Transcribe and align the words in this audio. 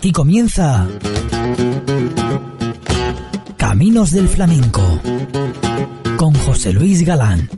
Aquí 0.00 0.12
comienza 0.12 0.88
Caminos 3.58 4.12
del 4.12 4.28
Flamenco 4.28 4.80
con 6.16 6.32
José 6.32 6.72
Luis 6.72 7.04
Galán. 7.04 7.50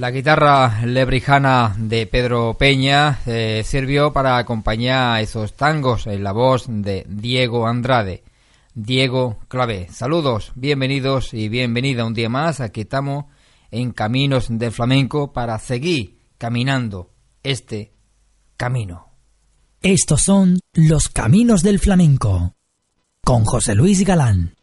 La 0.00 0.10
guitarra 0.10 0.80
lebrijana 0.86 1.76
de 1.76 2.06
Pedro 2.06 2.54
Peña 2.54 3.20
eh, 3.26 3.60
sirvió 3.66 4.14
para 4.14 4.38
acompañar 4.38 5.20
esos 5.20 5.52
tangos 5.52 6.06
en 6.06 6.24
la 6.24 6.32
voz 6.32 6.64
de 6.68 7.04
Diego 7.06 7.66
Andrade. 7.66 8.24
Diego 8.74 9.36
Clavé. 9.48 9.88
Saludos, 9.90 10.52
bienvenidos 10.54 11.34
y 11.34 11.50
bienvenida 11.50 12.06
un 12.06 12.14
día 12.14 12.30
más. 12.30 12.60
Aquí 12.60 12.80
estamos 12.80 13.26
en 13.70 13.92
Caminos 13.92 14.46
del 14.48 14.72
Flamenco 14.72 15.34
para 15.34 15.58
seguir 15.58 16.18
caminando 16.38 17.10
este 17.42 17.92
camino. 18.56 19.09
Estos 19.82 20.20
son 20.20 20.58
los 20.74 21.08
Caminos 21.08 21.62
del 21.62 21.78
Flamenco 21.78 22.54
con 23.24 23.46
José 23.46 23.74
Luis 23.74 24.04
Galán. 24.04 24.54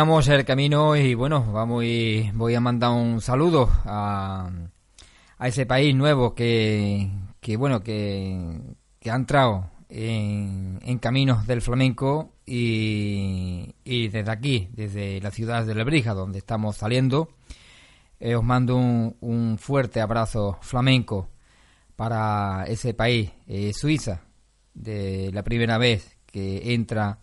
El 0.00 0.46
camino 0.46 0.96
y 0.96 1.12
bueno, 1.12 1.44
vamos 1.52 1.84
voy 2.32 2.54
a 2.54 2.60
mandar 2.60 2.90
un 2.92 3.20
saludo 3.20 3.68
a, 3.84 4.50
ese 5.42 5.66
país 5.66 5.94
nuevo 5.94 6.34
que, 6.34 7.10
bueno, 7.58 7.82
que, 7.82 8.62
que 8.98 9.10
ha 9.10 9.14
entrado 9.14 9.70
en, 9.90 10.98
caminos 11.00 11.46
del 11.46 11.60
flamenco 11.60 12.32
y, 12.46 13.74
desde 13.84 14.30
aquí, 14.30 14.70
desde 14.72 15.20
la 15.20 15.30
ciudad 15.30 15.66
de 15.66 15.74
Lebrija, 15.74 16.14
donde 16.14 16.38
estamos 16.38 16.78
saliendo, 16.78 17.28
eh, 18.20 18.34
os 18.34 18.42
mando 18.42 18.76
un, 18.76 19.16
un 19.20 19.58
fuerte 19.58 20.00
abrazo 20.00 20.56
flamenco 20.62 21.28
para 21.94 22.64
ese 22.64 22.94
país, 22.94 23.30
eh, 23.46 23.72
Suiza, 23.74 24.22
de 24.72 25.30
la 25.34 25.42
primera 25.42 25.76
vez 25.76 26.16
que 26.24 26.72
entra 26.72 27.18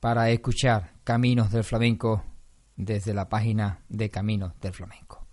para 0.00 0.30
escuchar 0.30 0.97
Caminos 1.08 1.50
del 1.50 1.64
Flamenco 1.64 2.22
desde 2.76 3.14
la 3.14 3.30
página 3.30 3.80
de 3.88 4.10
Caminos 4.10 4.52
del 4.60 4.74
Flamenco. 4.74 5.26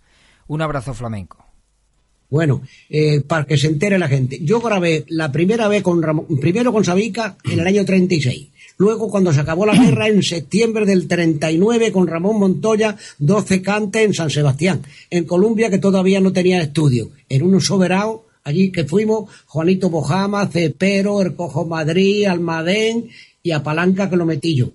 Un 0.46 0.62
abrazo 0.62 0.94
flamenco. 0.94 1.44
Bueno, 2.30 2.62
eh, 2.88 3.20
para 3.20 3.44
que 3.44 3.58
se 3.58 3.66
entere 3.66 3.98
la 3.98 4.08
gente. 4.08 4.38
Yo 4.42 4.62
grabé 4.62 5.04
la 5.08 5.30
primera 5.30 5.68
vez 5.68 5.82
con 5.82 6.02
Ramón, 6.02 6.28
primero 6.40 6.72
con 6.72 6.82
Sabica 6.82 7.36
en 7.44 7.60
el 7.60 7.66
año 7.66 7.84
36. 7.84 8.48
Luego, 8.78 9.10
cuando 9.10 9.34
se 9.34 9.40
acabó 9.40 9.66
la 9.66 9.74
guerra, 9.74 10.08
en 10.08 10.22
septiembre 10.22 10.86
del 10.86 11.06
39, 11.06 11.92
con 11.92 12.06
Ramón 12.06 12.38
Montoya, 12.38 12.96
12 13.18 13.60
cantes 13.60 14.02
en 14.02 14.14
San 14.14 14.30
Sebastián, 14.30 14.80
en 15.10 15.24
Colombia, 15.26 15.68
que 15.68 15.76
todavía 15.76 16.22
no 16.22 16.32
tenía 16.32 16.62
estudio. 16.62 17.10
En 17.28 17.42
un 17.42 17.60
soberano, 17.60 18.22
allí 18.44 18.72
que 18.72 18.84
fuimos, 18.84 19.30
Juanito 19.44 19.90
Bojama, 19.90 20.46
Cepero, 20.46 21.20
El 21.20 21.36
Cojo 21.36 21.66
Madrid, 21.66 22.24
Almadén 22.24 23.10
y 23.42 23.50
a 23.50 23.62
Palanca, 23.62 24.08
que 24.08 24.16
lo 24.16 24.24
metí 24.24 24.54
yo. 24.54 24.72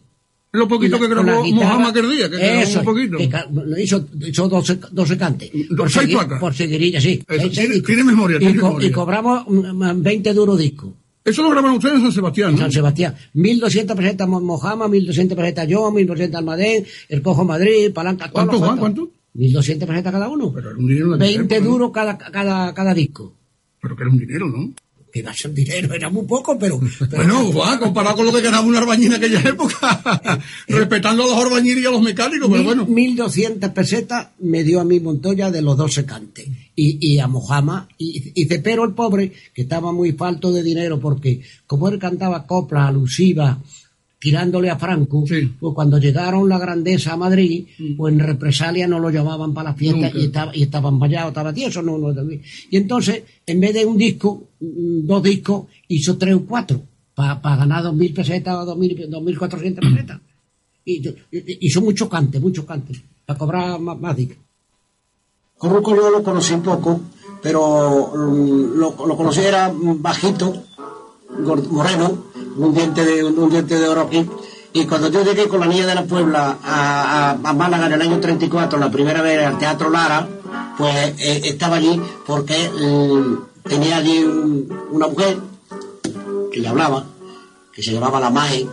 Lo 0.54 0.68
poquito 0.68 1.00
que 1.00 1.08
la 1.08 1.22
grabó 1.24 1.44
guitarra, 1.44 1.78
Mohamed 1.78 1.90
aquel 1.90 2.12
día, 2.12 2.30
que 2.30 2.38
grabó 2.38 2.62
eso, 2.62 2.80
un 2.80 2.86
poquito. 2.86 3.18
que 3.18 3.82
hizo, 3.84 4.06
hizo 4.28 4.50
12, 4.50 4.80
12 4.92 5.18
cantes. 5.18 5.50
Por, 5.78 5.90
Seis 5.90 6.08
segui- 6.10 6.14
placas. 6.14 6.40
por 6.42 6.54
seguirilla, 6.54 7.00
sí. 7.00 7.24
Eso, 7.28 7.50
tiene- 7.50 7.82
tiene 7.82 8.04
memoria, 8.04 8.36
y, 8.36 8.40
tiene 8.40 8.60
co- 8.60 8.68
memoria. 8.68 8.88
y 8.90 8.92
cobramos 8.92 9.46
mm, 9.48 10.02
20 10.02 10.34
duros 10.34 10.60
discos. 10.60 10.90
Eso 11.24 11.44
lo 11.44 11.52
grabaron 11.52 11.78
ustedes 11.78 11.96
en 11.96 12.02
San 12.02 12.12
Sebastián, 12.12 12.52
¿no? 12.54 12.58
San 12.58 12.72
Sebastián. 12.72 13.16
1200 13.34 13.96
pesetas 13.96 14.28
Mo- 14.28 14.42
Mojama, 14.42 14.88
1200 14.90 15.38
pesetas 15.38 15.68
yo, 15.68 15.90
1200 15.92 16.38
Almadén, 16.40 16.86
el 17.10 17.22
Cojo 17.22 17.46
Madrid, 17.46 17.94
Palanca. 17.94 18.30
¿Cuánto, 18.30 18.58
Juan? 18.60 18.78
¿Cuánto? 18.78 19.10
1200 19.36 19.88
pesetas 19.88 20.12
cada 20.12 20.28
uno. 20.28 20.52
Pero 20.54 20.72
era 20.72 20.80
un 20.80 20.88
dinero 20.88 21.06
en 21.06 21.12
la 21.12 21.18
20 21.18 21.42
época, 21.56 21.60
¿no? 21.62 21.72
duros 21.72 21.92
cada, 21.94 22.18
cada, 22.18 22.74
cada 22.74 22.94
disco. 22.94 23.34
Pero 23.82 23.96
que 23.96 24.04
era 24.04 24.12
un 24.12 24.18
dinero, 24.20 24.48
¿no? 24.48 24.74
Que 25.12 25.20
iba 25.20 25.32
a 25.32 25.34
ser 25.34 25.54
dinero, 25.54 25.94
era 25.94 26.10
muy 26.10 26.26
poco, 26.26 26.58
pero. 26.58 26.80
pero 27.10 27.52
Bueno, 27.52 27.80
comparado 27.80 28.18
con 28.18 28.26
lo 28.28 28.32
que 28.32 28.42
ganaba 28.42 28.66
una 28.66 28.80
arbañil 28.80 29.08
en 29.08 29.14
aquella 29.16 29.42
época, 29.42 30.40
respetando 30.68 31.24
a 31.24 31.28
los 31.28 31.46
arbañiles 31.46 31.84
y 31.84 31.86
a 31.86 31.92
los 31.92 32.02
mecánicos, 32.02 32.50
pero 32.50 32.64
bueno. 32.64 32.86
1200 32.86 33.72
pesetas 33.72 34.30
me 34.40 34.64
dio 34.64 34.80
a 34.80 34.86
mí 34.86 35.00
Montoya 35.00 35.52
de 35.52 35.62
los 35.62 35.76
12 35.78 36.06
cantes. 36.06 36.48
Y, 36.76 36.98
y 37.06 37.20
a 37.20 37.28
Mojama. 37.28 37.90
Y, 37.98 38.32
y 38.34 38.46
Cepero, 38.46 38.86
el 38.86 38.94
pobre, 38.94 39.34
que 39.54 39.64
estaba 39.64 39.92
muy 39.92 40.14
falto 40.14 40.52
de 40.52 40.64
dinero, 40.64 41.00
porque 41.00 41.42
como 41.68 41.90
él 41.90 42.00
cantaba 42.00 42.48
coplas 42.48 42.88
alusivas, 42.88 43.58
tirándole 44.22 44.70
a 44.70 44.78
Franco, 44.78 45.24
Sí. 45.28 45.52
pues 45.60 45.74
cuando 45.74 45.98
llegaron 45.98 46.48
la 46.48 46.60
grandeza 46.60 47.14
a 47.14 47.18
Madrid, 47.18 47.66
pues 47.98 48.14
en 48.14 48.20
represalia 48.20 48.88
no 48.88 49.00
lo 49.00 49.10
llamaban 49.10 49.52
para 49.52 49.72
la 49.72 49.76
fiesta 49.76 50.06
Nunca. 50.08 50.20
y 50.20 50.26
estaba, 50.26 50.56
y 50.56 50.62
estaban 50.64 51.00
vallados, 51.00 51.30
estaba 51.32 51.52
tieso, 51.52 51.82
no, 51.82 51.98
no, 51.98 52.14
y 52.70 52.78
entonces, 52.78 53.24
en 53.48 53.60
vez 53.60 53.74
de 53.74 53.84
un 53.84 53.98
disco, 53.98 54.50
mm, 54.60 55.08
dos 55.08 55.24
discos, 55.24 55.66
hizo 55.88 56.18
tres 56.18 56.36
o 56.36 56.46
cuatro, 56.46 56.80
para 57.16 57.56
ganar 57.58 57.82
dos 57.84 57.96
mil 57.96 58.14
pesetas 58.14 58.56
o 58.58 58.66
dos 58.66 58.78
mil, 58.78 58.96
dos 59.10 59.24
mil 59.24 59.38
cuatrocientas 59.38 59.84
pesetas. 59.92 60.20
Y, 60.86 61.08
y, 61.08 61.14
y 61.68 61.70
son 61.70 61.84
muchos 61.86 62.08
cantes, 62.08 62.40
muchos 62.40 62.66
cantes, 62.66 63.02
para 63.26 63.40
cobrar 63.40 63.80
más, 63.80 64.00
más 64.00 64.16
discos. 64.16 64.38
Corruco 65.58 65.96
yo 65.96 66.10
lo 66.10 66.24
conocí 66.24 66.56
poco, 66.58 67.02
pero 67.42 68.12
mm, 68.16 68.78
lo, 68.80 68.96
lo 69.08 69.18
conocí 69.18 69.42
era 69.42 69.72
bajito, 69.76 70.64
moreno, 71.70 72.18
un 72.58 72.74
diente 72.74 73.06
de 73.06 73.24
un 73.24 73.50
diente 73.50 73.80
de 73.80 73.88
oro 73.88 74.02
aquí. 74.02 74.28
Y 74.74 74.86
cuando 74.86 75.10
yo 75.10 75.24
llegué 75.24 75.48
con 75.50 75.60
la 75.60 75.66
niña 75.68 75.86
de 75.86 75.96
la 75.96 76.04
Puebla 76.06 76.58
a, 76.64 77.32
a- 77.32 77.38
a 77.44 77.54
Málaga 77.54 77.88
en 77.88 77.94
el 77.94 78.02
año 78.02 78.20
34, 78.20 78.80
la 78.80 78.90
primera 78.90 79.22
vez 79.22 79.46
al 79.46 79.58
Teatro 79.58 79.90
Lara, 79.90 80.28
pues 80.78 80.96
eh, 81.20 81.42
estaba 81.44 81.76
allí 81.78 82.02
porque 82.26 82.70
mm, 82.70 83.68
tenía 83.70 83.98
allí 83.98 84.24
un- 84.24 84.72
una 84.92 85.08
mujer 85.08 85.40
que 86.52 86.60
le 86.62 86.68
hablaba, 86.68 87.04
que 87.74 87.84
se 87.84 87.92
llamaba 87.94 88.20
la 88.22 88.30
Mae. 88.30 88.68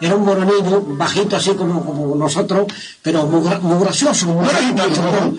Era 0.00 0.16
un 0.16 0.24
morenillo, 0.24 0.82
bajito 0.96 1.36
así 1.36 1.50
como, 1.50 1.84
como 1.84 2.14
nosotros, 2.16 2.66
pero 3.02 3.26
muy, 3.26 3.40
gra- 3.42 3.60
muy 3.60 3.78
gracioso. 3.82 4.26
muy. 4.26 4.46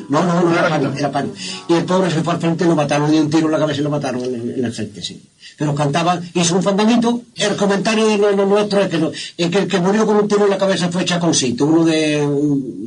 No, 0.10 0.24
no, 0.24 0.42
no, 0.42 0.52
era 0.54 0.70
pan, 0.70 0.94
era 0.98 1.12
pan. 1.12 1.32
Y 1.68 1.74
el 1.74 1.86
pobre 1.86 2.12
se 2.12 2.22
fue 2.22 2.34
al 2.34 2.40
frente 2.40 2.64
y 2.64 2.68
lo 2.68 2.76
mataron, 2.76 3.10
dio 3.12 3.22
un 3.22 3.30
tiro 3.30 3.46
en 3.48 3.52
la 3.54 3.60
cabeza 3.60 3.80
y 3.82 3.84
lo 3.84 3.90
mataron 3.90 4.24
en, 4.24 4.54
en 4.58 4.66
el 4.66 4.72
frente, 4.74 5.02
sí. 5.02 5.22
Pero 5.58 5.76
cantaba, 5.76 6.20
hizo 6.34 6.56
un 6.56 6.64
fandanguito. 6.64 7.22
El 7.36 7.56
comentario 7.56 8.08
de 8.08 8.18
lo, 8.18 8.32
lo 8.32 8.46
nuestro 8.46 8.82
es 8.82 8.90
que, 8.90 8.98
no- 8.98 9.12
es 9.12 9.50
que 9.50 9.58
el 9.60 9.68
que 9.68 9.80
murió 9.80 10.06
con 10.06 10.16
un 10.18 10.28
tiro 10.28 10.44
en 10.46 10.50
la 10.52 10.58
cabeza 10.58 10.90
fue 10.90 11.06
Chaconcito, 11.06 11.66
uno 11.66 11.84
de, 11.84 12.18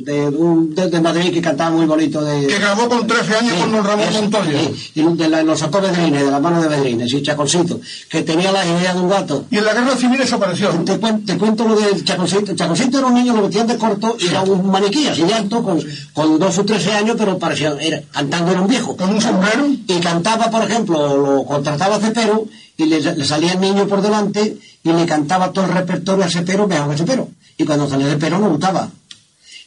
de, 0.03 0.27
un- 0.27 0.73
de, 0.73 0.89
de 0.89 1.01
Madrid 1.01 1.33
que 1.33 1.41
cantaba 1.41 1.71
muy 1.71 1.85
bonito 1.85 2.21
de... 2.23 2.47
Que 2.47 2.57
grabó 2.59 2.87
con 2.89 3.05
13 3.07 3.35
años 3.35 3.53
con 3.61 3.71
don 3.71 3.83
Ramón 3.85 4.05
Montoya. 4.13 4.59
sí, 4.59 4.91
y 4.95 5.01
de 5.03 5.29
la- 5.29 5.43
los 5.43 5.59
sacó 5.59 5.79
Bedrines, 5.81 6.23
de 6.25 6.31
la 6.31 6.39
mano 6.39 6.61
de 6.61 6.67
Bedrines, 6.69 7.11
y 7.13 7.21
Chaconcito, 7.21 7.79
que 8.09 8.21
tenía 8.23 8.51
la 8.51 8.65
idea 8.65 8.93
de 8.93 8.99
un 8.99 9.09
gato. 9.09 9.45
Y 9.51 9.57
en 9.57 9.65
la 9.65 9.73
guerra 9.73 9.95
civil 9.95 10.17
desapareció. 10.17 10.69
Te, 10.85 10.97
te 10.97 11.37
cuento 11.37 11.64
lo 11.67 11.75
del 11.75 12.03
Chaconcito. 12.03 12.55
Chaconcito 12.55 12.97
era 12.97 13.07
un 13.07 13.13
niño, 13.13 13.35
lo 13.35 13.43
metían 13.43 13.67
de 13.67 13.77
corto 13.77 14.15
y 14.19 14.27
era 14.27 14.41
un 14.41 14.69
maniquí 14.69 15.07
así 15.07 15.23
de 15.23 15.33
alto, 15.33 15.63
con, 15.63 15.81
con 16.13 16.39
dos 16.39 16.57
o 16.57 16.65
trece 16.65 16.91
años, 16.93 17.15
pero 17.17 17.37
parecía, 17.37 17.75
era, 17.79 18.01
cantando 18.11 18.51
era 18.51 18.61
un 18.61 18.67
viejo. 18.67 18.95
Con 18.95 19.09
un 19.09 19.21
sombrero. 19.21 19.67
Y 19.67 19.99
cantaba, 19.99 20.49
por 20.49 20.63
ejemplo, 20.63 21.17
lo 21.17 21.45
contrataba 21.45 21.95
a 21.95 21.99
Cepero 21.99 22.45
y 22.77 22.85
le, 22.85 22.99
le 22.99 23.25
salía 23.25 23.53
el 23.53 23.59
niño 23.59 23.87
por 23.87 24.01
delante 24.01 24.57
y 24.83 24.91
le 24.91 25.05
cantaba 25.05 25.51
todo 25.51 25.65
el 25.65 25.71
repertorio 25.71 26.25
a 26.25 26.29
Cepero, 26.29 26.67
mejor 26.67 26.91
que 26.91 26.97
Cepero. 26.97 27.29
Y 27.57 27.65
cuando 27.65 27.89
salía 27.89 28.09
Cepero 28.09 28.39
no 28.39 28.49
gustaba. 28.49 28.89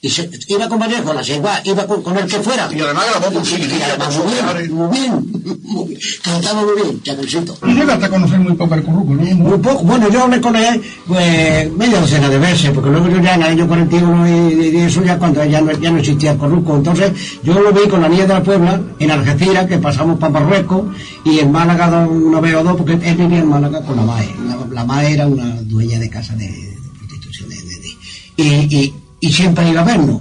Y 0.00 0.08
se, 0.08 0.30
iba 0.46 0.68
con 0.68 0.78
Vallejo, 0.78 1.12
la 1.12 1.22
igual, 1.26 1.60
iba 1.64 1.84
con, 1.84 2.02
con, 2.04 2.16
el 2.16 2.26
que 2.26 2.38
fuera. 2.38 2.68
Y 2.72 2.80
además 2.80 3.04
grabó 3.10 3.34
con 3.34 3.44
sí, 3.44 3.56
y 3.56 3.82
además 3.82 4.16
muy 4.16 4.32
bien, 4.32 4.72
muy 4.72 4.96
bien, 4.96 5.60
muy 5.64 5.88
bien, 5.88 6.00
cantaba 6.22 6.62
muy 6.62 6.82
bien, 6.82 7.02
Chanelcito. 7.02 7.58
Y 7.66 7.74
llegaste 7.74 8.04
a 8.04 8.08
conocer 8.08 8.38
muy 8.38 8.52
poco 8.54 8.76
el 8.76 8.84
curruco, 8.84 9.14
¿no? 9.14 9.22
Muy 9.22 9.58
poco, 9.58 9.82
bueno, 9.82 10.08
yo 10.08 10.22
hablé 10.22 10.40
con 10.40 10.54
él, 10.54 10.80
pues, 11.04 11.72
media 11.72 12.00
docena 12.00 12.28
de 12.28 12.38
veces, 12.38 12.70
porque 12.70 12.90
luego 12.90 13.08
yo 13.08 13.20
ya 13.20 13.34
en 13.34 13.42
el 13.42 13.48
año 13.48 13.66
41 13.66 14.28
y, 14.28 14.68
y 14.68 14.76
eso 14.76 15.02
ya 15.02 15.18
cuando 15.18 15.44
ya 15.44 15.60
no, 15.60 15.72
ya 15.72 15.90
no 15.90 15.98
existía 15.98 16.30
el 16.30 16.38
corruco, 16.38 16.76
entonces 16.76 17.12
yo 17.42 17.58
lo 17.58 17.72
vi 17.72 17.88
con 17.88 18.00
la 18.00 18.08
niña 18.08 18.26
de 18.26 18.34
la 18.34 18.42
Puebla, 18.44 18.80
en 19.00 19.10
Algeciras, 19.10 19.66
que 19.66 19.78
pasamos 19.78 20.16
para 20.20 20.32
Marruecos, 20.32 20.94
y 21.24 21.40
en 21.40 21.50
Málaga 21.50 22.06
una 22.06 22.38
vez 22.38 22.54
o 22.54 22.62
dos, 22.62 22.76
porque 22.76 22.92
él 22.92 23.16
vivía 23.16 23.40
en 23.40 23.48
Málaga 23.48 23.82
con 23.82 23.96
la 23.96 24.02
MAE. 24.02 24.32
La, 24.46 24.74
la 24.74 24.84
MAE 24.84 25.14
era 25.14 25.26
una 25.26 25.60
dueña 25.62 25.98
de 25.98 26.08
casa 26.08 26.36
de, 26.36 26.46
de 26.46 26.78
prostitución, 27.00 27.48
de, 27.48 27.56
de, 27.56 27.78
de 27.80 27.96
y, 28.36 28.76
y, 28.76 28.94
y 29.20 29.32
siempre 29.32 29.68
iba 29.70 29.80
a 29.80 29.84
vernos 29.84 30.20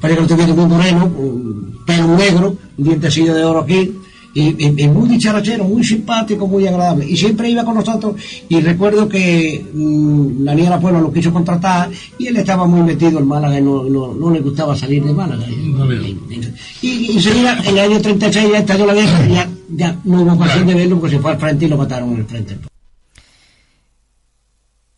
parece 0.00 0.16
que 0.16 0.22
lo 0.22 0.28
tuviera 0.28 0.54
muy 0.54 0.66
moreno, 0.66 1.06
un 1.06 1.78
pelo 1.86 2.16
negro, 2.16 2.56
un 2.76 2.84
dientecillo 2.84 3.34
de 3.34 3.44
oro 3.44 3.60
aquí, 3.60 3.94
y, 4.34 4.66
y, 4.66 4.84
y, 4.84 4.88
muy 4.88 5.08
dicharachero, 5.08 5.64
muy 5.64 5.82
simpático, 5.82 6.46
muy 6.46 6.66
agradable. 6.66 7.06
Y 7.08 7.16
siempre 7.16 7.48
iba 7.48 7.64
con 7.64 7.74
nosotros, 7.74 8.14
y 8.48 8.60
recuerdo 8.60 9.08
que 9.08 9.64
mmm, 9.72 10.44
la 10.44 10.54
niña 10.54 10.70
de 10.70 10.76
la 10.76 10.80
Puebla 10.80 11.00
lo 11.00 11.12
quiso 11.12 11.32
contratar, 11.32 11.90
y 12.18 12.26
él 12.26 12.36
estaba 12.36 12.66
muy 12.66 12.82
metido 12.82 13.18
en 13.18 13.26
Málaga, 13.26 13.58
y 13.58 13.62
no, 13.62 13.84
no, 13.84 14.14
no 14.14 14.30
le 14.30 14.40
gustaba 14.40 14.76
salir 14.76 15.02
de 15.02 15.12
Málaga. 15.12 15.44
Y, 15.48 16.88
y, 16.88 17.16
enseguida, 17.16 17.58
en 17.64 17.78
el 17.78 17.78
año 17.78 18.00
36, 18.00 18.48
ya 18.52 18.58
estalló 18.58 18.86
la 18.86 18.94
guerra, 18.94 19.26
ya, 19.26 19.50
ya 19.70 19.96
no 20.04 20.22
hubo 20.22 20.32
ocasión 20.34 20.66
de 20.66 20.74
verlo, 20.74 21.00
porque 21.00 21.16
se 21.16 21.22
fue 21.22 21.32
al 21.32 21.38
frente 21.38 21.64
y 21.64 21.68
lo 21.68 21.78
mataron 21.78 22.12
en 22.12 22.18
el 22.18 22.26
frente. 22.26 22.58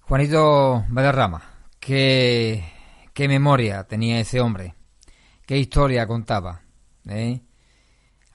Juanito 0.01 0.85
Valderrama, 0.89 1.50
que 1.81 2.63
qué 3.15 3.27
memoria 3.27 3.85
tenía 3.85 4.21
ese 4.21 4.41
hombre, 4.41 4.75
qué 5.47 5.59
historia 5.59 6.07
contaba. 6.07 6.63
¿eh? 7.09 7.41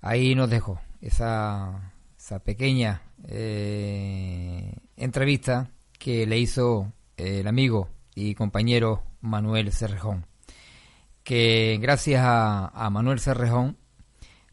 Ahí 0.02 0.36
nos 0.36 0.50
dejó 0.50 0.82
esa, 1.00 1.94
esa 2.18 2.40
pequeña 2.40 3.04
eh, 3.28 4.76
entrevista 4.98 5.72
que 5.98 6.26
le 6.26 6.40
hizo 6.40 6.92
el 7.16 7.48
amigo 7.48 7.90
y 8.16 8.36
compañero 8.36 9.04
Manuel 9.22 9.72
Cerrejón. 9.72 10.26
Que 11.24 11.80
gracias 11.82 12.22
a, 12.24 12.68
a 12.68 12.90
Manuel 12.90 13.20
Cerrejón, 13.20 13.78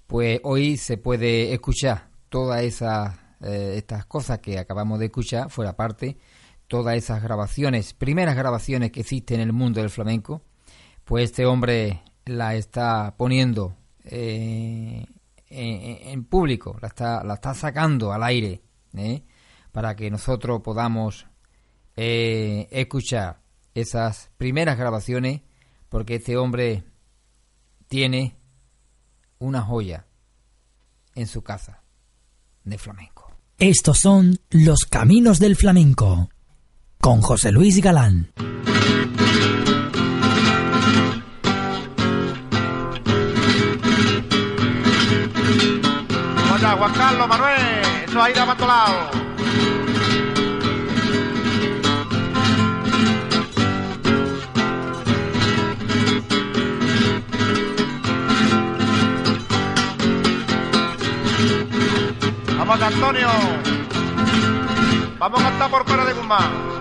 pues 0.06 0.40
hoy 0.44 0.76
se 0.76 0.96
puede 0.98 1.52
escuchar 1.52 2.08
todas 2.28 2.62
esas 2.62 3.16
eh, 3.42 3.74
estas 3.76 4.06
cosas 4.06 4.38
que 4.38 4.58
acabamos 4.58 5.00
de 5.00 5.06
escuchar, 5.06 5.50
fuera 5.50 5.74
parte 5.74 6.16
todas 6.72 6.96
esas 6.96 7.22
grabaciones, 7.22 7.92
primeras 7.92 8.34
grabaciones 8.34 8.92
que 8.92 9.00
existen 9.00 9.40
en 9.40 9.48
el 9.48 9.52
mundo 9.52 9.82
del 9.82 9.90
flamenco, 9.90 10.40
pues 11.04 11.24
este 11.24 11.44
hombre 11.44 12.00
la 12.24 12.54
está 12.54 13.14
poniendo 13.18 13.76
eh, 14.04 15.04
en, 15.50 16.24
público, 16.24 16.78
la 16.80 16.88
está, 16.88 17.22
la 17.24 17.34
está 17.34 17.52
sacando 17.52 18.10
al 18.10 18.22
aire, 18.22 18.62
¿eh? 18.96 19.22
para 19.70 19.94
que 19.94 20.10
nosotros 20.10 20.62
podamos 20.62 21.26
eh, 21.94 22.68
escuchar 22.70 23.42
esas 23.74 24.30
primeras 24.38 24.78
grabaciones, 24.78 25.42
porque 25.90 26.14
este 26.14 26.38
hombre 26.38 26.84
tiene 27.86 28.38
una 29.38 29.60
joya 29.60 30.06
en 31.14 31.26
su 31.26 31.42
casa 31.42 31.82
de 32.64 32.78
flamenco. 32.78 33.30
Estos 33.58 33.98
son 33.98 34.38
los 34.48 34.86
caminos 34.88 35.38
del 35.38 35.54
flamenco 35.54 36.30
con 37.02 37.20
José 37.20 37.50
Luis 37.50 37.82
Galán. 37.82 38.30
Hola, 46.54 46.70
Juan 46.78 46.92
Carlos, 46.92 47.28
Manuel, 47.28 47.58
eso 48.06 48.22
ahí 48.22 48.32
de 48.32 48.40
para 48.40 48.66
lado. 48.66 49.10
Vamos, 62.58 62.80
Antonio. 62.80 63.28
Vamos 65.18 65.40
a 65.40 65.42
cantar 65.42 65.70
por 65.70 65.84
fuera 65.84 66.04
de 66.04 66.12
Guzmán. 66.12 66.71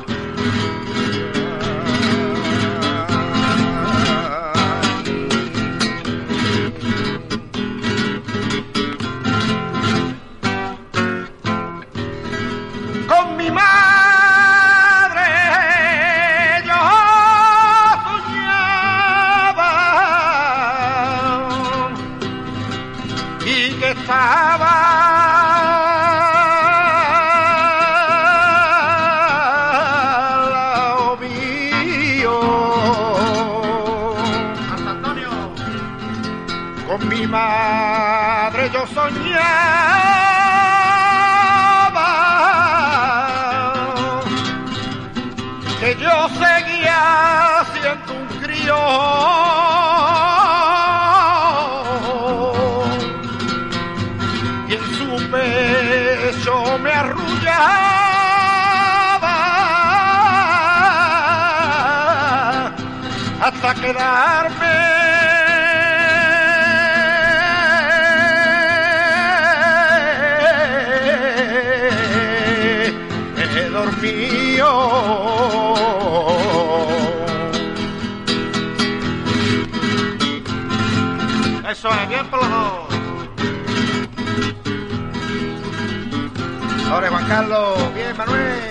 Dormido. 74.01 74.69
Eso 81.69 81.89
es 81.89 82.09
bien 82.09 82.29
dos. 82.31 82.41
Ahora 86.91 87.09
Juan 87.09 87.27
Carlos, 87.27 87.93
bien 87.93 88.17
Manuel. 88.17 88.70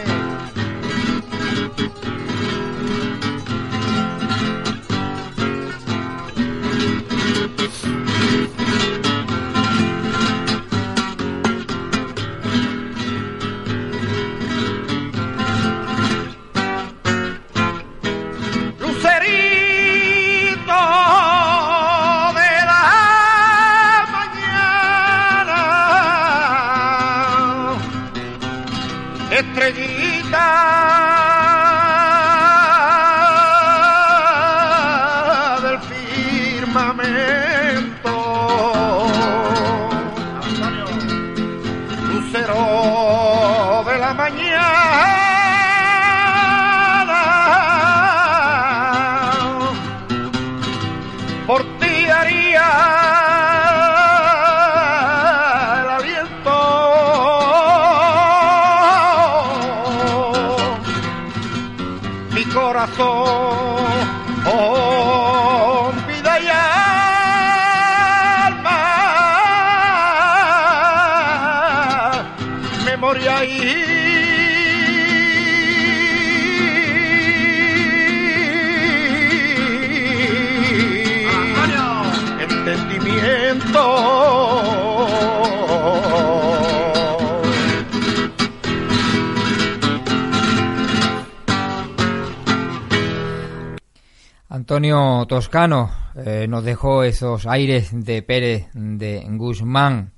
Antonio 94.60 95.24
Toscano 95.26 95.90
eh, 96.14 96.46
nos 96.46 96.62
dejó 96.62 97.02
esos 97.02 97.46
aires 97.46 97.88
de 97.92 98.20
Pérez 98.20 98.68
de 98.74 99.26
Guzmán. 99.26 100.12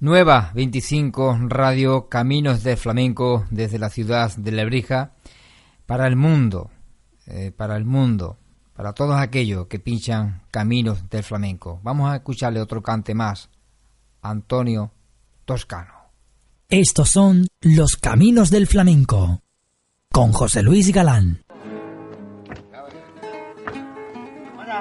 Nueva 0.00 0.52
25 0.54 1.38
Radio 1.48 2.06
Caminos 2.10 2.62
de 2.62 2.76
Flamenco 2.76 3.46
desde 3.50 3.78
la 3.78 3.88
ciudad 3.88 4.36
de 4.36 4.52
Lebrija 4.52 5.14
para 5.86 6.06
el 6.06 6.14
mundo, 6.14 6.70
eh, 7.26 7.52
para 7.56 7.74
el 7.78 7.86
mundo, 7.86 8.36
para 8.74 8.92
todos 8.92 9.18
aquellos 9.18 9.66
que 9.66 9.78
pinchan 9.78 10.42
Caminos 10.50 11.08
del 11.08 11.22
Flamenco. 11.22 11.80
Vamos 11.82 12.10
a 12.10 12.16
escucharle 12.16 12.60
otro 12.60 12.82
cante 12.82 13.14
más. 13.14 13.48
Antonio 14.20 14.92
Toscano. 15.46 16.10
Estos 16.68 17.08
son 17.08 17.46
los 17.62 17.96
caminos 17.96 18.50
del 18.50 18.66
flamenco. 18.66 19.40
Con 20.12 20.32
José 20.32 20.62
Luis 20.62 20.92
Galán. 20.92 21.45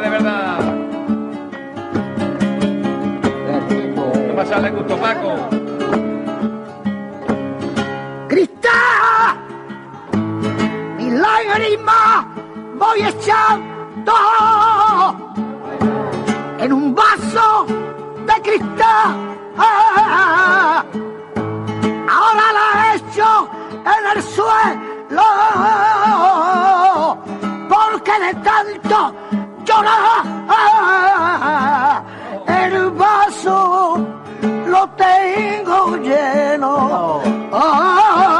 de 0.00 0.10
verdad. 0.10 0.58
¿Qué 4.26 4.32
pasa? 4.36 4.58
¿Le 4.60 4.70
gustó 4.70 4.96
Paco? 4.96 5.36
Cristal, 8.28 9.36
mi 10.96 11.10
lágrima 11.10 12.26
voy 12.76 13.02
echando 13.02 14.14
en 16.58 16.72
un 16.72 16.94
vaso 16.94 17.66
de 18.26 18.42
cristal. 18.42 19.34
Ahora 22.34 22.52
la 22.52 22.94
echo 22.96 23.48
en 23.70 24.16
el 24.16 24.22
suelo 24.22 25.22
porque 27.68 28.12
de 28.18 28.34
tanto 28.42 29.14
llorar 29.64 30.24
el 32.48 32.90
vaso 32.90 33.98
lo 34.66 34.88
tengo 34.96 35.96
lleno. 35.98 37.22
No 37.52 38.33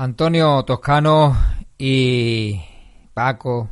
Antonio 0.00 0.62
Toscano 0.62 1.36
y 1.76 2.60
Paco 3.12 3.68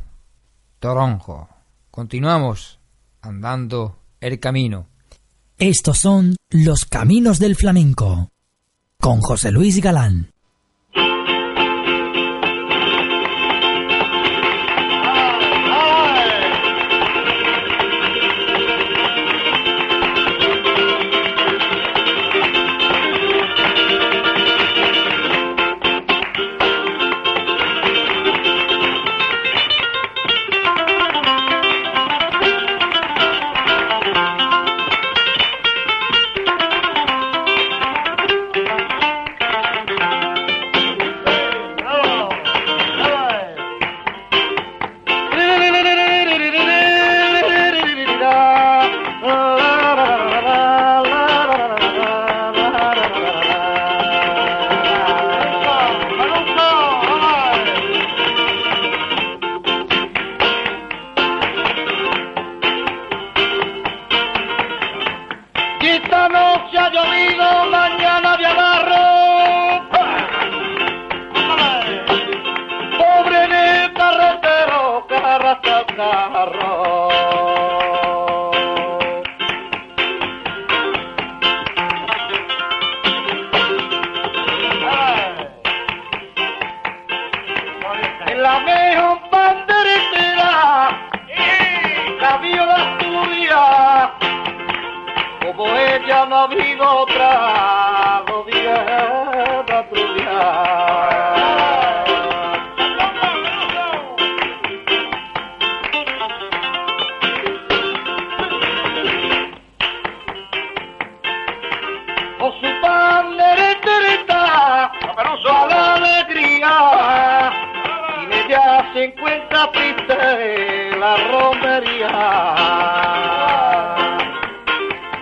Toronjo. 0.77 1.47
Continuamos 1.89 2.79
andando 3.21 3.99
el 4.19 4.37
camino. 4.37 4.89
Estos 5.57 5.99
son 5.99 6.35
los 6.49 6.83
caminos 6.83 7.39
del 7.39 7.55
flamenco. 7.55 8.29
Con 8.99 9.21
José 9.21 9.53
Luis 9.53 9.81
Galán. 9.81 10.33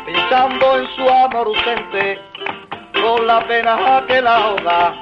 Pensando 0.05 0.77
en 0.77 0.95
su 0.95 1.09
amor 1.09 1.47
ausente, 1.47 2.19
con 2.93 3.27
la 3.27 3.39
pena 3.47 4.03
que 4.07 4.21
la 4.21 4.35
ahoga, 4.35 4.93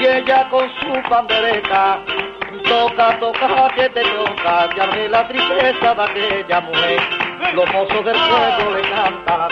y 0.00 0.06
ella 0.06 0.48
con 0.50 0.68
su 0.80 1.08
pandereta, 1.08 1.98
toca, 2.64 3.18
toca, 3.18 3.68
que 3.74 3.88
te 3.90 4.02
toca, 4.02 4.68
ve 4.94 5.08
la 5.08 5.28
tristeza 5.28 5.94
de 5.94 6.02
aquella 6.02 6.60
mujer, 6.60 7.00
los 7.54 7.72
mozos 7.72 8.04
del 8.04 8.16
pueblo 8.16 8.74
le 8.76 8.82
cantan 8.90 9.48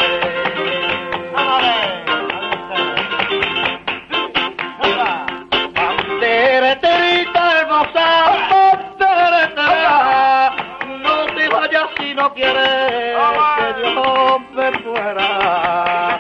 no 12.31 12.35
quieres 12.35 13.16
que 13.57 13.95
yo 13.95 14.38
me 14.55 14.73
fuera. 14.83 16.19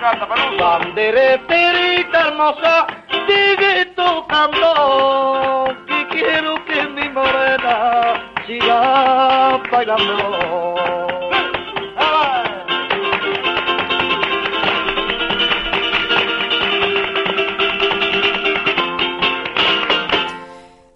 Bandereterita 0.58 2.28
hermosa, 2.28 2.86
sigue 3.26 3.86
tocando, 3.96 5.76
que 5.86 6.06
quiero 6.08 6.64
que 6.64 6.86
mi 6.88 7.08
morena 7.08 8.32
siga 8.46 9.60
bailando. 9.70 10.76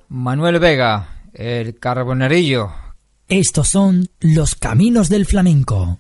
Manuel 0.09 0.59
Vega, 0.59 1.07
el 1.35 1.79
carbonerillo. 1.79 2.84
Estos 3.29 3.69
son 3.69 4.09
los 4.21 4.55
caminos 4.55 5.09
del 5.09 5.25
flamenco. 5.25 5.99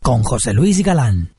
Con 0.00 0.22
José 0.22 0.54
Luis 0.54 0.82
Galán. 0.82 1.34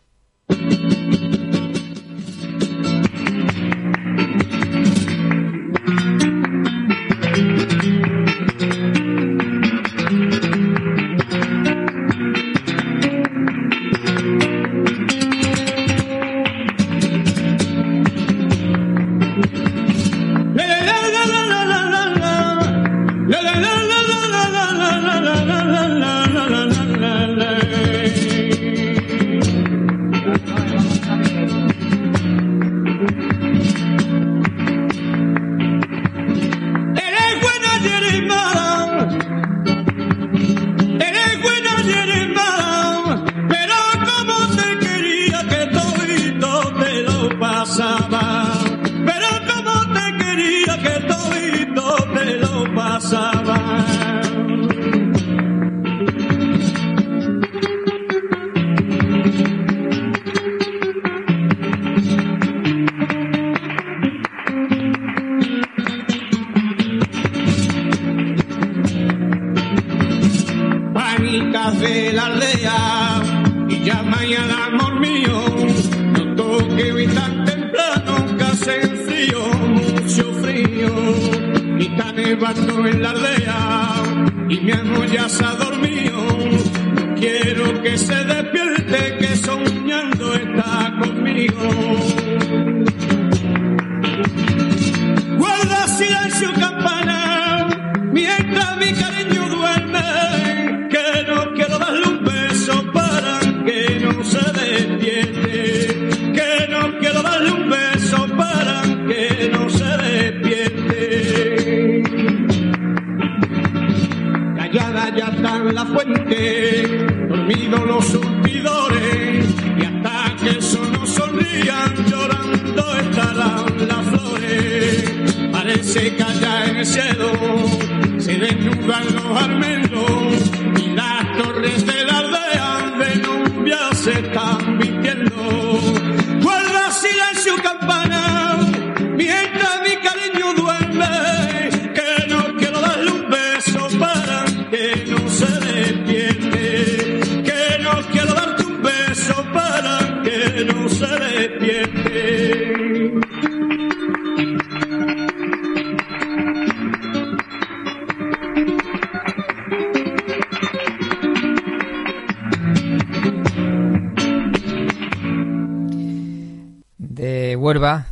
De 167.18 167.56
Huelva 167.56 168.06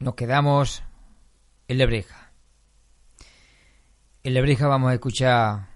nos 0.00 0.16
quedamos 0.16 0.82
en 1.68 1.78
Lebrija. 1.78 2.32
En 4.24 4.34
Lebrija 4.34 4.66
vamos 4.66 4.90
a 4.90 4.94
escuchar 4.94 5.68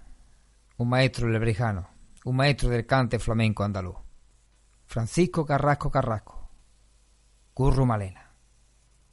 un 0.79 0.89
maestro 0.89 1.29
lebrijano, 1.29 1.89
un 2.25 2.35
maestro 2.35 2.71
del 2.71 2.87
cante 2.87 3.21
flamenco 3.21 3.63
andaluz, 3.63 3.99
Francisco 4.85 5.47
Carrasco 5.47 5.93
Carrasco, 5.93 6.51
Curro 7.55 7.87
Malena. 7.87 8.33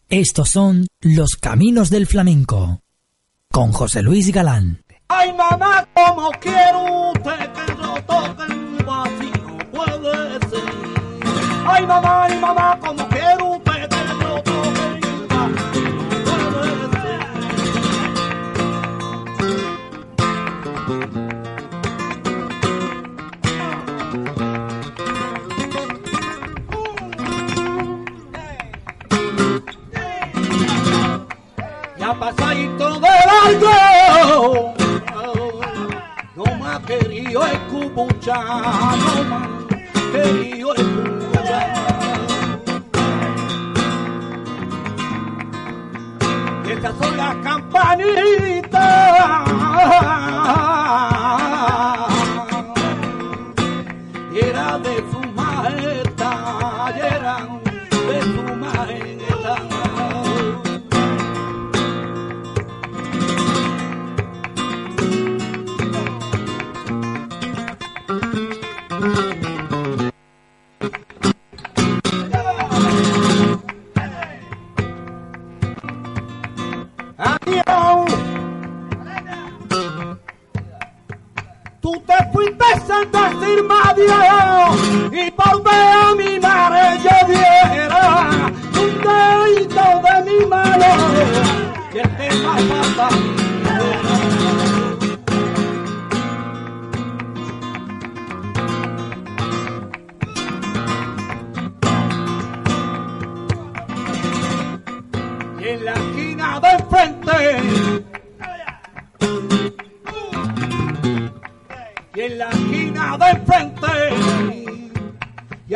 Estos 0.10 0.50
son 0.50 0.88
los 1.02 1.36
caminos 1.40 1.92
del 1.92 2.08
flamenco. 2.08 2.82
Con 3.52 3.72
José 3.72 4.02
Luis 4.02 4.34
Galán. 4.34 4.84
Ay 5.10 5.32
mamá, 5.32 5.88
como 5.94 6.32
quiero 6.42 7.12
usted 7.12 7.54
que 7.54 7.74
lo 7.76 8.02
toquen 8.06 8.90
así 8.90 9.32
no 9.44 9.58
puede 9.70 10.50
ser. 10.50 10.85
Ay 11.68 11.86
mamá, 11.88 12.26
ay 12.26 12.40
mamá, 12.40 12.78
como 12.80 13.08
quiero 13.10 13.46
usted 13.56 13.90
que 13.90 14.04
lo 14.24 14.42
toquen 14.44 15.28
así 15.32 15.82
no 15.96 16.04
puede 16.52 16.86
ser. 17.02 17.22
Ya 31.98 32.14
pasadito 32.14 33.00
de 33.00 33.16
largo, 33.30 34.74
no 36.36 36.46
me 36.46 36.68
ha 36.68 36.80
querido 36.86 37.46
escuchar, 37.46 38.44
no 38.98 39.14
me 39.30 39.36
ha 39.36 39.48
querido 40.12 40.76
escuchar. 40.76 41.25
Estas 46.76 46.98
son 46.98 47.18
las. 47.18 47.36
A 82.96 83.06
decirme 83.06 83.76
adiós 83.84 84.78
y 85.12 85.32
por 85.32 85.64
ver 85.64 85.92
a 86.04 86.16
mi 86.16 86.40
madre 86.40 87.00
yo 87.04 87.28
diera 87.28 88.52
un 88.82 88.92
dedito 89.06 89.86
de 90.06 90.16
mi 90.32 90.46
mano 90.46 90.90
que 91.92 92.02
te 92.02 92.28
pasa 92.44 93.08
y 93.14 93.45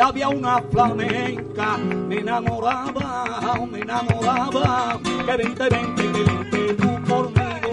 había 0.00 0.28
una 0.28 0.62
flamenca, 0.62 1.76
me 1.76 2.16
enamoraba, 2.20 3.54
me 3.70 3.80
enamoraba, 3.80 4.98
que 5.26 5.36
vente, 5.36 5.68
vente, 5.68 6.12
que 6.12 6.22
vente 6.22 6.74
tú 6.74 7.02
conmigo, 7.06 7.70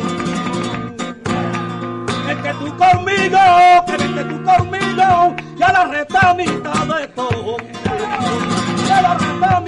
vente 2.28 2.54
tú 2.54 2.78
conmigo, 2.78 3.40
que 3.86 3.98
vente 3.98 4.24
tú 4.26 4.44
conmigo, 4.44 5.36
y 5.58 5.64
a 5.64 5.72
la 5.72 5.86
retamita 5.86 6.86
de 6.86 7.08
todo, 7.10 7.58
y 8.86 8.90
a 8.92 9.02
la 9.02 9.14
retamita 9.14 9.62
de 9.62 9.67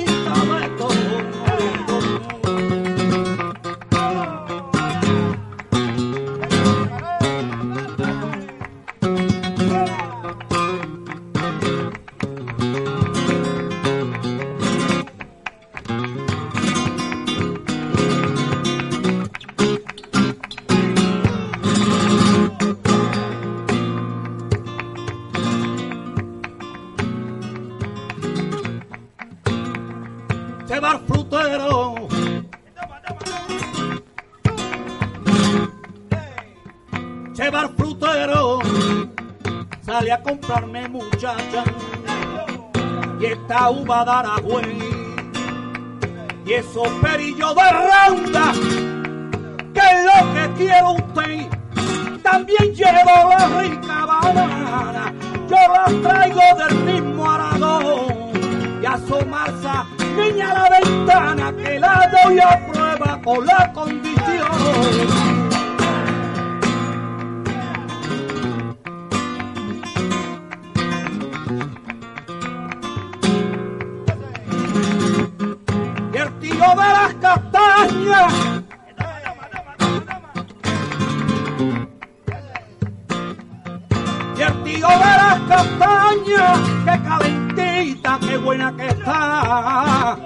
qué 88.21 88.37
buena 88.37 88.75
que 88.75 88.87
está. 88.87 90.17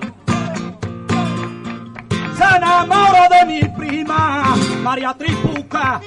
Se 2.38 2.58
enamora 2.58 3.28
de 3.30 3.46
mi 3.46 3.64
prima 3.78 4.56
María 4.82 5.14
Tripuca 5.14 6.02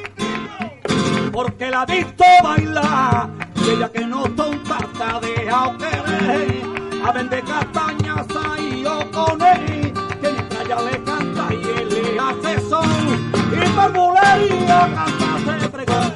porque 1.32 1.70
la 1.70 1.84
he 1.88 1.96
visto 1.96 2.24
bailar. 2.42 3.28
Y 3.56 3.70
ella 3.70 3.88
que 3.90 4.06
no 4.06 4.22
tonta 4.24 4.78
se 4.96 5.02
ha 5.02 5.20
dejado 5.20 5.76
querer. 5.78 6.62
A 7.04 7.12
vender 7.12 7.44
castañas 7.44 8.26
ahí 8.48 8.82
yo 8.82 9.10
con 9.12 9.40
él 9.40 9.92
que 10.20 10.32
mientras 10.32 10.64
ella 10.64 10.80
le 10.80 11.04
canta 11.04 11.54
y 11.54 11.62
él 11.62 11.88
le 11.88 12.18
hace 12.18 12.60
son. 12.68 13.32
Y 13.52 13.68
por 13.76 13.92
bulería 13.92 14.88
canta 14.94 15.60
se 15.60 15.68
pregón 15.68 16.15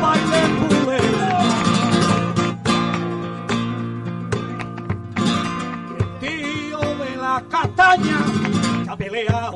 bailen 0.00 0.50
bulera 0.60 1.38
el 5.98 6.08
tío 6.20 6.78
de 6.78 7.16
la 7.16 7.42
castaña 7.50 8.18
ha 8.88 8.96
peleado. 8.96 9.54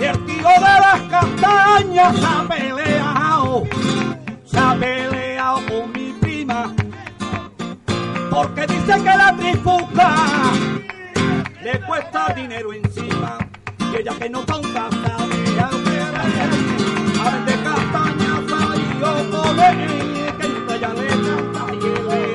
El 0.00 0.26
tío 0.26 0.48
de 0.48 0.74
las 0.86 1.00
castañas 1.10 2.16
se 2.16 2.26
ha 2.26 2.48
peleado. 2.48 3.62
Se 4.44 4.58
ha 4.58 4.74
peleado 4.74 5.60
con 5.66 5.92
mi 5.92 6.12
prima. 6.20 6.74
Porque 8.30 8.66
dice 8.66 8.94
que 8.98 9.16
la 9.16 9.34
tripuca 9.36 10.14
le 11.62 11.80
cuesta 11.80 12.32
dinero 12.34 12.72
encima. 12.72 13.38
Y 13.92 13.96
ella 13.96 14.12
que 14.18 14.28
no 14.28 14.40
tonta 14.44 14.88
sabe 14.90 15.53
canta 20.80 21.14
y 21.72 21.80
le. 21.80 22.34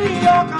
Y 0.00 0.57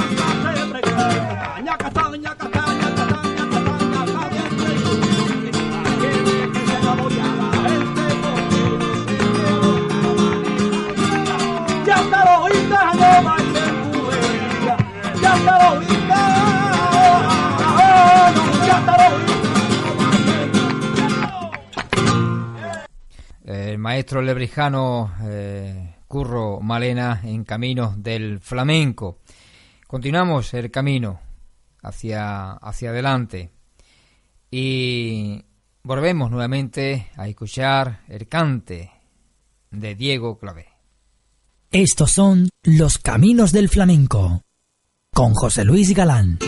maestro 23.79 24.21
lebrijano 24.23 25.13
eh, 25.23 25.95
Curro 26.07 26.61
Malena 26.61 27.21
en 27.25 27.45
camino 27.45 27.95
del 27.97 28.41
flamenco. 28.41 29.19
Continuamos 29.87 30.53
el 30.55 30.71
camino 30.71 31.21
hacia, 31.83 32.53
hacia 32.53 32.91
adelante 32.91 33.51
y 34.51 35.45
volvemos 35.83 36.31
nuevamente 36.31 37.09
a 37.17 37.29
escuchar 37.29 38.01
el 38.09 38.29
cante 38.29 38.91
de 39.71 39.95
Diego 39.95 40.39
Clavé. 40.39 40.67
Estos 41.71 42.13
son 42.13 42.49
los 42.63 42.99
caminos 42.99 43.53
del 43.53 43.69
flamenco 43.69 44.43
con 45.13 45.35
José 45.35 45.65
Luis 45.65 45.95
Galán. 45.95 46.39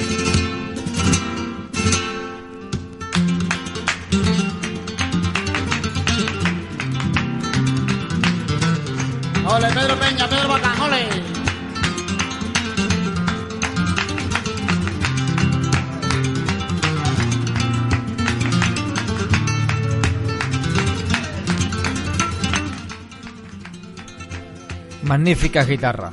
Magnífica 25.11 25.65
guitarra. 25.65 26.13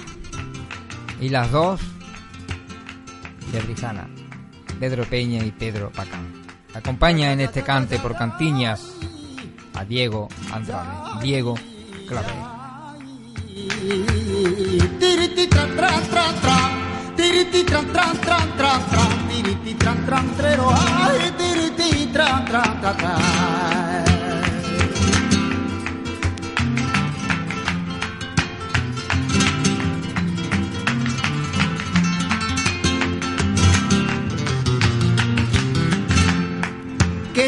Y 1.22 1.30
las 1.30 1.52
dos 1.52 1.80
de 3.52 3.60
Rijana, 3.60 4.08
Pedro 4.80 5.06
Peña 5.06 5.46
y 5.46 5.52
Pedro 5.52 5.92
Bacán. 5.96 6.34
Acompaña 6.74 7.32
en 7.32 7.42
este 7.42 7.62
cante 7.62 8.00
por 8.00 8.18
cantiñas 8.18 8.96
a 9.76 9.86
Diego 9.86 10.28
Andrade. 10.52 11.22
Diego 11.22 11.54
Clavé. 12.08 12.34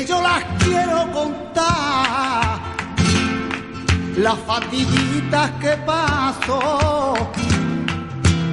Yo 0.07 0.21
las 0.21 0.43
quiero 0.63 1.12
contar 1.12 2.59
las 4.15 4.39
fatiguitas 4.47 5.51
que 5.62 5.75
paso, 5.85 7.13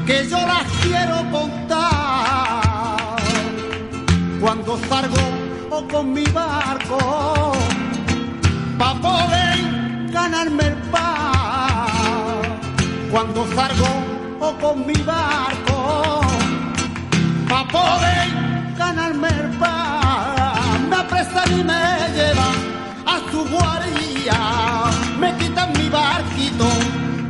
que 0.06 0.26
yo 0.28 0.38
las 0.38 0.64
quiero 0.82 1.16
contar. 1.30 1.86
Cuando 4.40 4.78
salgo 4.88 5.16
o 5.70 5.86
con 5.88 6.12
mi 6.12 6.24
barco, 6.24 7.52
pa' 8.76 8.94
poder 8.94 10.10
ganarme 10.10 10.64
el 10.64 10.76
pan. 10.90 12.58
Cuando 13.10 13.46
salgo 13.54 13.88
o 14.40 14.52
con 14.58 14.86
mi 14.86 15.00
barco, 15.02 16.20
pa' 17.48 17.66
poder 17.68 18.28
ganarme 18.76 19.28
el 19.28 19.45
y 21.50 21.64
me 21.64 21.84
llevan 22.14 22.56
a 23.06 23.30
su 23.30 23.44
guardia 23.48 23.86
me 25.18 25.34
quitan 25.38 25.72
mi 25.72 25.88
barquito, 25.88 26.68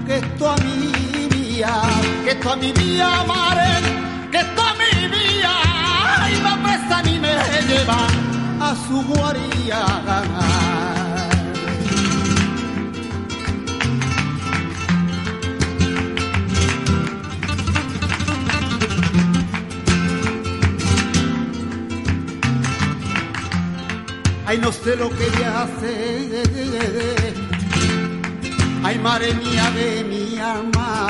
que 0.06 0.16
esto 0.16 0.50
a 0.50 0.56
mi 0.56 1.28
vía, 1.28 1.80
que 2.24 2.30
esto 2.30 2.52
a 2.52 2.56
mi 2.56 2.72
vía, 2.72 3.08
mare, 3.26 3.72
que 4.30 4.38
esto 4.38 4.62
a 4.62 4.74
mi 4.74 5.08
vía, 5.08 5.54
y 6.32 6.42
me 6.42 6.48
apresan 6.48 7.08
y 7.08 7.18
me 7.18 7.34
llevan 7.68 8.60
a 8.60 8.74
su 8.86 9.02
guardia. 9.04 10.95
Ay, 24.48 24.58
no 24.58 24.70
sé 24.70 24.94
lo 24.94 25.10
que 25.10 25.26
ella 25.26 25.62
hace. 25.62 26.42
Ay, 28.84 28.96
madre 29.00 29.34
mía 29.34 29.70
de 29.72 30.04
mi 30.04 30.38
alma. 30.38 31.08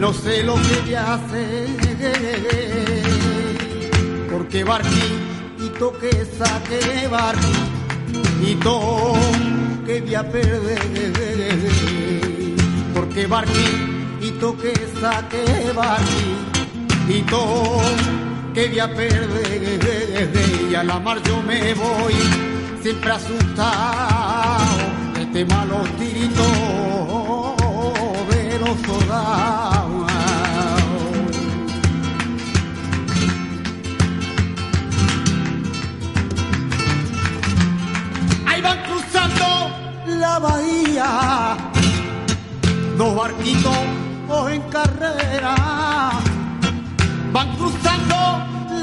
No 0.00 0.12
sé 0.12 0.42
lo 0.42 0.56
que 0.56 0.80
ella 0.84 1.14
hace. 1.14 1.68
Porque 4.32 4.64
barquito 4.64 5.92
que 6.00 6.26
saque 6.36 7.06
barquito 7.06 8.74
que 9.86 10.00
voy 10.00 10.14
a 10.16 10.28
perder. 10.28 11.70
Porque 12.94 13.28
barquito 13.28 14.56
que 14.58 14.74
saque 15.00 15.44
barquito 15.72 17.40
que 18.54 18.68
voy 18.68 18.78
a 18.78 18.88
perder. 18.94 20.30
Y 20.70 20.74
a 20.74 20.84
la 20.84 20.98
mar 20.98 21.22
yo 21.24 21.42
me 21.42 21.74
voy 21.74 22.14
siempre 22.82 23.12
asustado 23.12 24.64
de 25.14 25.22
este 25.22 25.44
malos 25.44 25.88
tiritos 25.98 26.46
de 28.30 28.58
los 28.58 28.78
soldados. 28.86 30.12
Ahí 38.46 38.60
van 38.60 38.78
cruzando 38.82 39.44
la 40.06 40.38
bahía. 40.38 41.56
Dos 42.98 43.16
barquitos 43.16 43.76
en 44.50 44.62
carrera 44.62 46.11
van 47.32 47.56
cruzando 47.56 48.14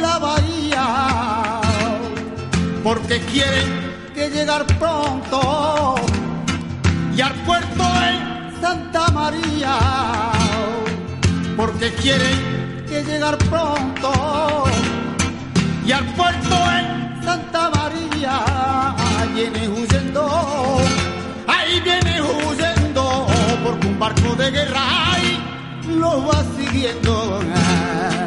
la 0.01 0.17
bahía 0.17 1.61
porque 2.83 3.19
quieren 3.31 3.69
que 4.15 4.29
llegar 4.29 4.65
pronto 4.79 5.95
y 7.15 7.21
al 7.21 7.33
puerto 7.45 7.83
en 8.09 8.61
Santa 8.61 9.11
María 9.11 9.77
porque 11.55 11.93
quieren 11.93 12.85
que 12.87 13.03
llegar 13.03 13.37
pronto 13.37 14.63
y 15.85 15.91
al 15.91 16.05
puerto 16.15 16.55
en 16.71 17.23
Santa 17.23 17.69
María. 17.69 18.39
Viene 19.33 19.69
huyendo 19.69 20.79
ahí 21.47 21.79
viene 21.81 22.21
huyendo 22.21 23.27
porque 23.63 23.87
un 23.87 23.99
barco 23.99 24.35
de 24.35 24.51
guerra 24.51 25.13
ahí 25.13 25.39
lo 25.97 26.25
va 26.25 26.43
siguiendo. 26.57 27.39
¡Con 27.39 28.18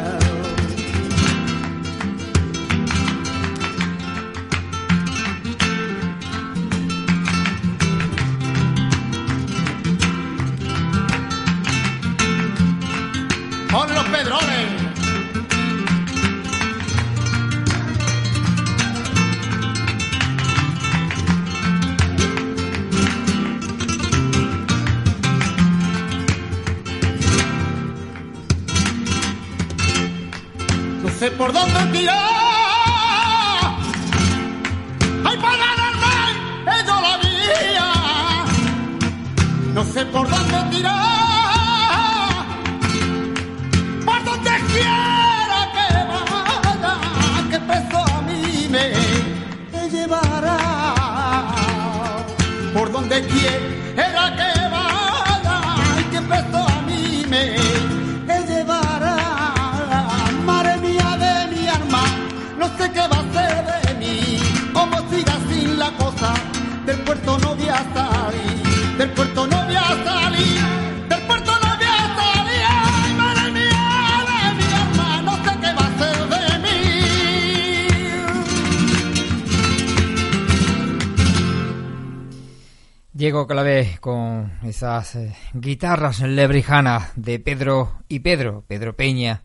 estas 84.83 85.15
eh, 85.15 85.33
guitarras 85.53 86.19
lebrijanas 86.19 87.13
de 87.15 87.39
Pedro 87.39 88.03
y 88.09 88.19
Pedro, 88.19 88.65
Pedro 88.67 88.97
Peña 88.97 89.43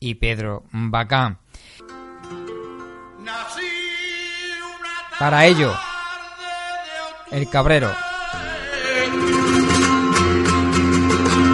y 0.00 0.14
Pedro 0.14 0.64
Bacán. 0.72 1.40
Para 5.18 5.44
ello, 5.44 5.74
el 7.30 7.50
cabrero. 7.50 7.92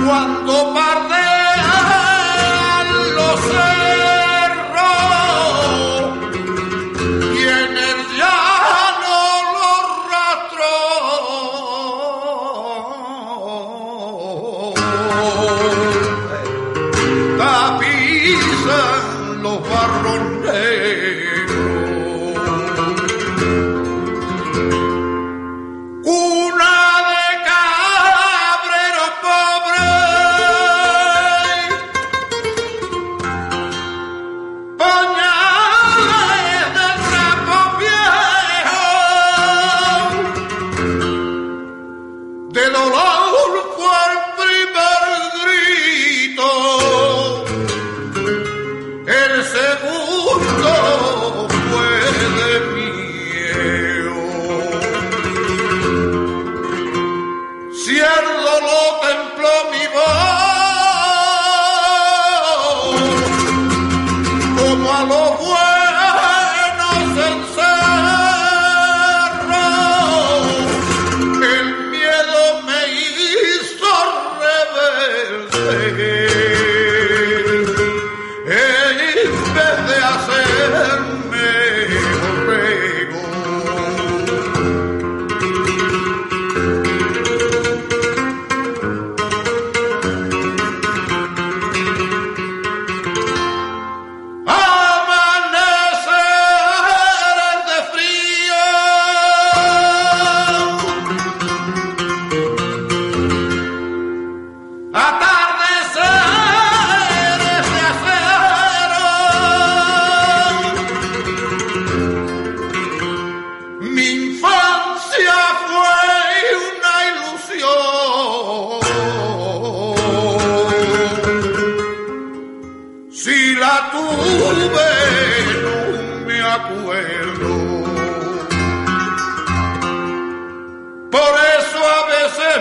Cuando 0.06 0.72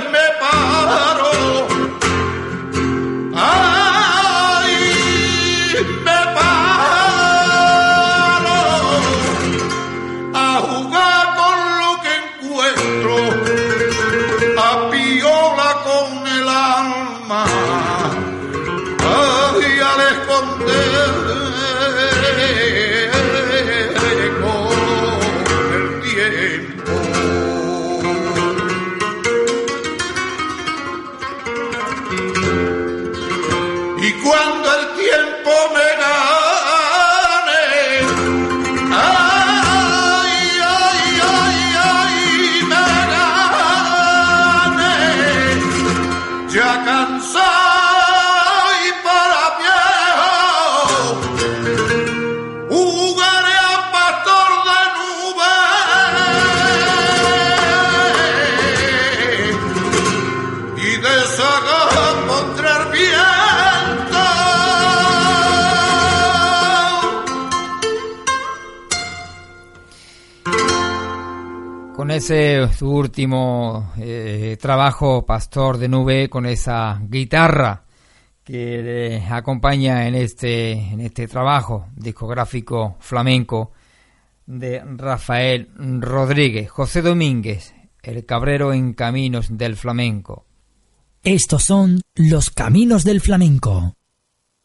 me 0.02 0.20
pasa. 0.40 0.73
ese 72.16 72.72
su 72.74 72.90
último 72.90 73.92
eh, 73.98 74.58
trabajo, 74.62 75.26
Pastor 75.26 75.78
de 75.78 75.88
Nube, 75.88 76.30
con 76.30 76.46
esa 76.46 77.00
guitarra 77.04 77.84
que 78.44 78.82
le 78.82 79.26
acompaña 79.28 80.08
en 80.08 80.16
este, 80.16 80.72
en 80.72 81.00
este 81.00 81.28
trabajo 81.28 81.88
discográfico 81.96 82.98
flamenco 83.00 83.72
de 84.46 84.82
Rafael 84.98 85.70
Rodríguez, 85.78 86.70
José 86.70 87.02
Domínguez, 87.02 87.74
el 88.02 88.26
cabrero 88.26 88.74
en 88.74 88.94
caminos 88.94 89.58
del 89.58 89.76
flamenco. 89.76 90.46
Estos 91.24 91.64
son 91.64 92.02
los 92.16 92.50
caminos 92.50 93.06
del 93.06 93.22
flamenco, 93.22 93.94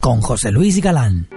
con 0.01 0.21
José 0.21 0.51
Luis 0.51 0.83
Galán. 0.83 1.29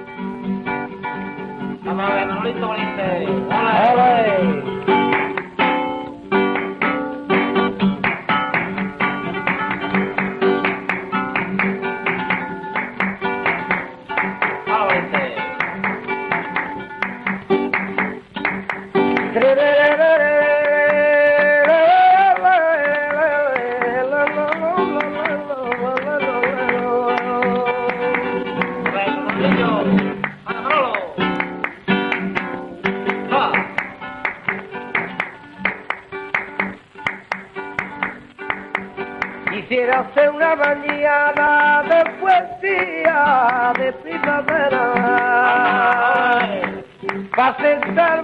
Quisiera 39.52 40.00
hacer 40.00 40.30
una 40.30 40.56
mañana 40.56 41.84
de 41.90 42.10
poesía 42.20 43.74
de 43.78 43.94
primavera. 43.94 44.86
Para 47.36 47.58
sentar 47.58 48.21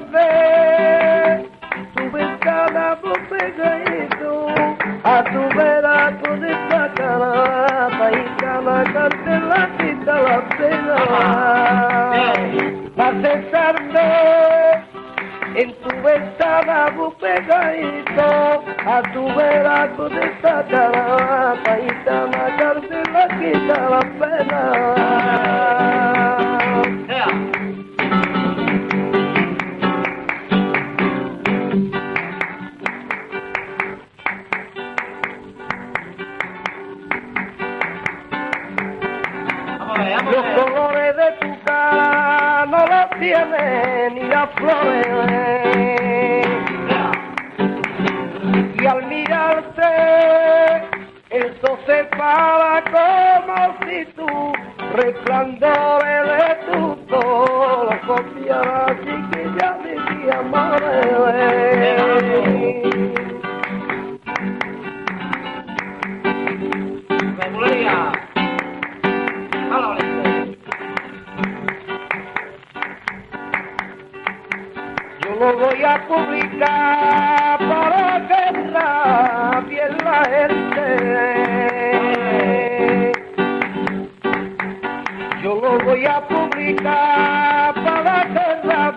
lo 85.68 85.78
voy 85.84 86.06
a 86.06 86.22
publicar 86.28 87.74
para 87.74 88.18
que 88.34 88.48
la 88.68 88.94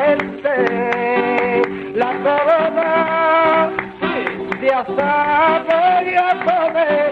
gente. 0.00 0.54
La 1.94 2.12
corona 2.24 2.90
de 4.60 4.70
azar 4.70 5.64
voy 5.70 6.14
a 6.14 6.30
poner 6.46 7.10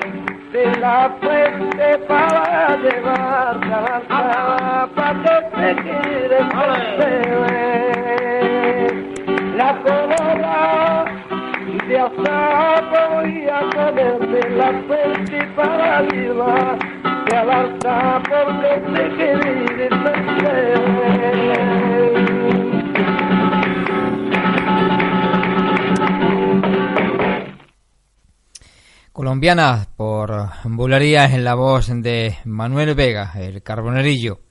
de 0.52 0.64
la 0.80 0.98
frente 1.20 1.98
para 2.08 2.76
llevar 2.76 3.54
la 3.66 4.88
para 4.94 5.12
que 5.22 5.36
te 5.56 5.68
quede 5.82 6.38
la 9.56 9.70
corona 9.84 10.56
de 11.88 11.96
azar 11.98 12.82
voy 12.94 13.34
a 13.48 13.60
poner 13.74 14.18
de 14.34 14.42
la 14.50 14.70
frente 14.88 15.38
para 15.56 16.02
llevar 16.02 17.03
quede 20.38 20.74
Colombiana 29.12 29.86
por 29.96 30.48
Bulería 30.64 31.24
en 31.26 31.44
la 31.44 31.54
voz 31.54 31.88
de 31.88 32.36
Manuel 32.44 32.94
Vega, 32.94 33.32
el 33.36 33.62
carbonerillo. 33.62 34.43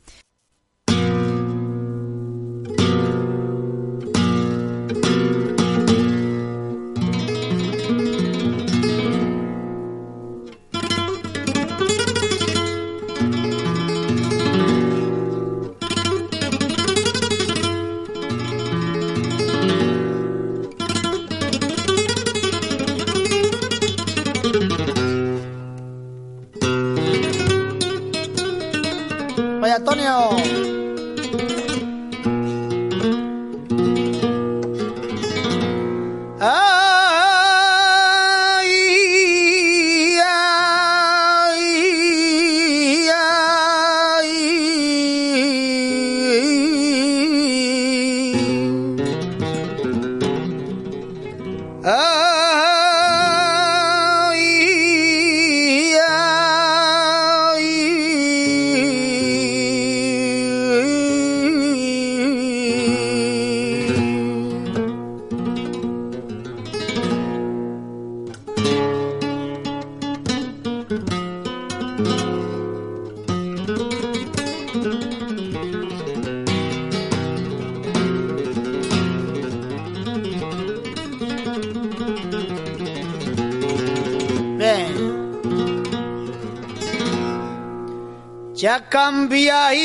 Ya 88.64 88.80
cambia 88.80 89.76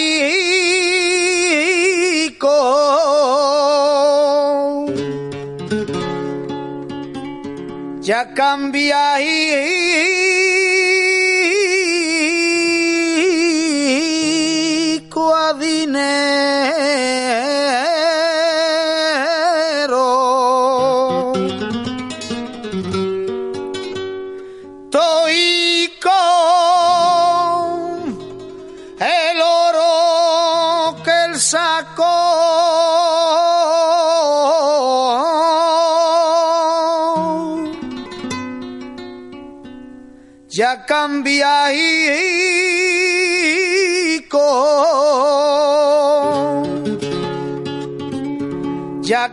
Ya 8.06 8.22
cambia 8.38 9.18
a 15.34 15.52
dinero. 15.58 16.27
Ya 49.08 49.24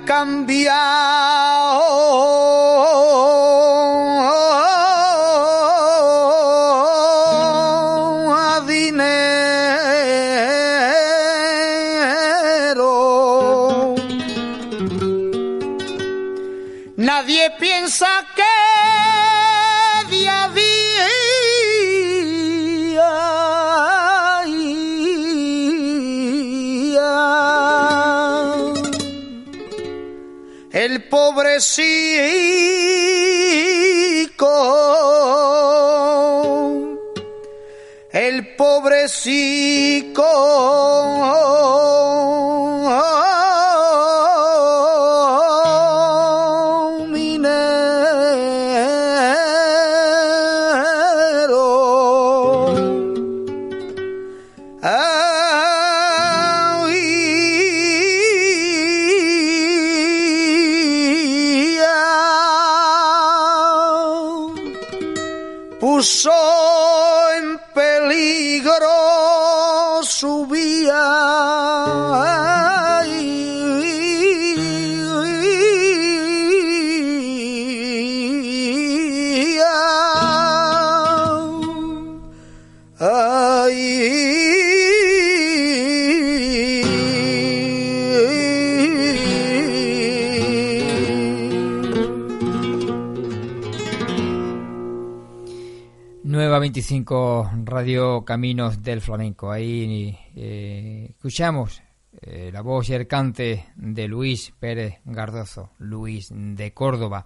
Radio 97.64 98.24
Caminos 98.24 98.84
del 98.84 99.02
Flamenco. 99.02 99.52
Ahí 99.52 100.16
eh, 100.36 101.08
escuchamos 101.10 101.82
eh, 102.22 102.52
la 102.54 102.62
voz 102.62 102.90
y 102.90 102.94
el 102.94 103.08
cante 103.08 103.66
de 103.76 104.08
Luis 104.08 104.54
Pérez 104.60 105.00
Gardozo, 105.04 105.72
Luis 105.80 106.32
de 106.32 106.74
Córdoba. 106.76 107.26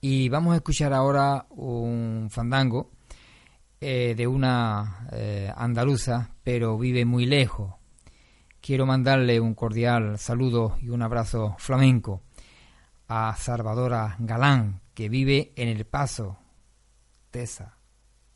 Y 0.00 0.28
vamos 0.28 0.52
a 0.52 0.56
escuchar 0.58 0.92
ahora 0.92 1.46
un 1.50 2.28
fandango 2.30 2.92
eh, 3.80 4.14
de 4.16 4.26
una 4.28 5.08
andaluza, 5.56 6.30
pero 6.44 6.78
vive 6.78 7.04
muy 7.04 7.26
lejos. 7.26 7.74
Quiero 8.60 8.86
mandarle 8.86 9.40
un 9.40 9.54
cordial 9.54 10.16
saludo 10.16 10.76
y 10.80 10.90
un 10.90 11.02
abrazo 11.02 11.56
flamenco 11.58 12.22
a 13.08 13.34
Salvadora 13.36 14.14
Galán, 14.20 14.80
que 14.94 15.08
vive 15.08 15.52
en 15.56 15.66
El 15.66 15.86
Paso, 15.86 16.38
Tesa. 17.32 17.81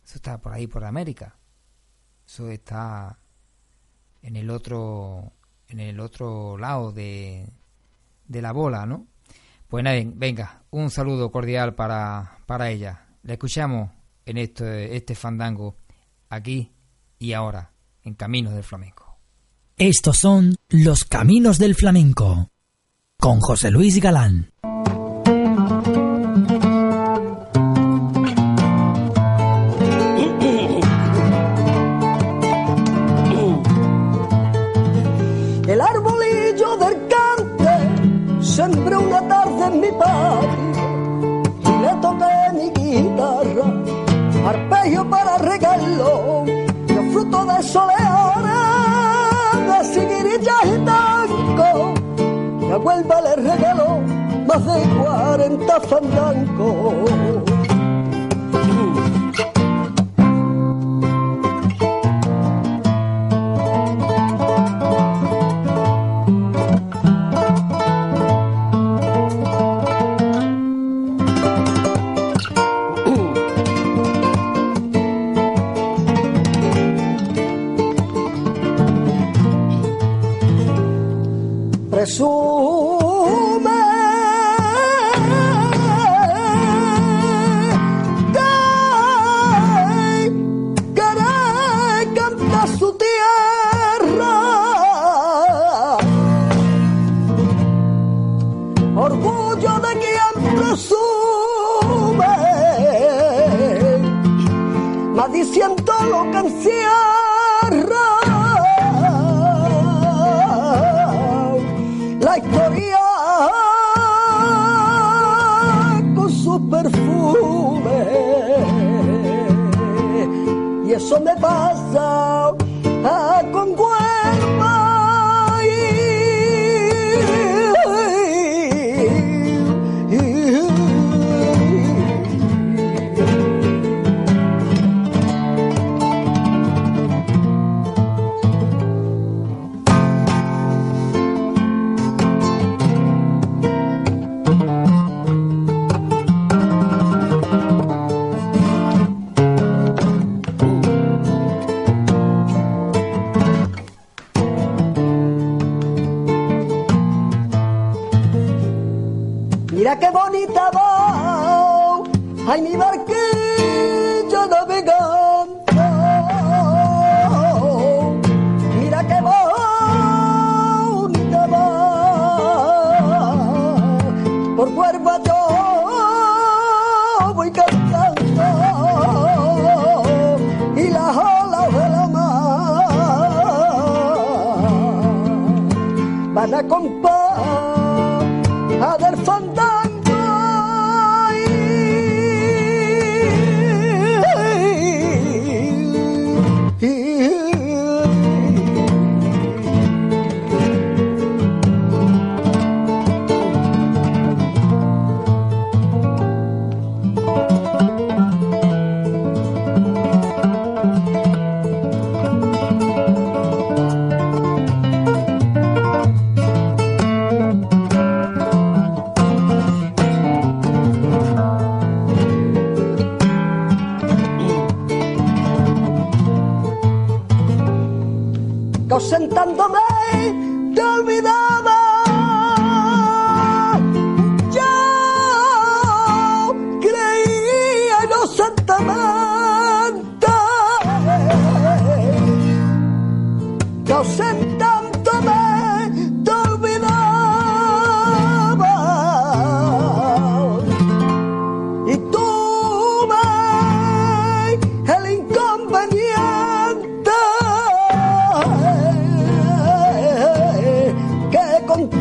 Eso 0.07 0.17
está 0.17 0.39
por 0.39 0.53
ahí, 0.53 0.69
por 0.69 0.85
América. 0.85 1.37
Eso 2.25 2.49
está 2.49 3.19
en 4.23 4.37
el 4.37 4.51
otro, 4.51 5.33
en 5.69 5.81
el 5.81 5.99
otro 5.99 6.57
lado 6.57 6.93
de, 6.93 7.49
de 8.29 8.43
la 8.43 8.53
bola, 8.53 8.87
¿no? 8.87 9.09
Pues 9.67 9.83
nada, 9.83 10.01
venga, 10.15 10.63
un 10.71 10.91
saludo 10.91 11.33
cordial 11.33 11.75
para, 11.75 12.39
para 12.47 12.71
ella. 12.71 13.07
La 13.25 13.33
escuchamos 13.33 13.91
en 14.25 14.39
este, 14.39 14.95
este 14.97 15.17
fandango 15.17 15.77
aquí 16.29 16.73
y 17.19 17.33
ahora, 17.33 17.73
en 18.05 18.15
Caminos 18.15 18.55
del 18.55 18.63
Flamenco. 18.63 19.19
Estos 19.77 20.19
son 20.19 20.55
los 20.69 21.05
Caminos 21.05 21.59
del 21.59 21.75
Flamenco, 21.75 22.51
con 23.19 23.41
José 23.41 23.73
Luis 23.73 24.01
Galán. 24.01 24.53
40 55.57 55.81
fandangos. 55.89 57.26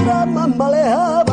Ramambalea 0.05 1.24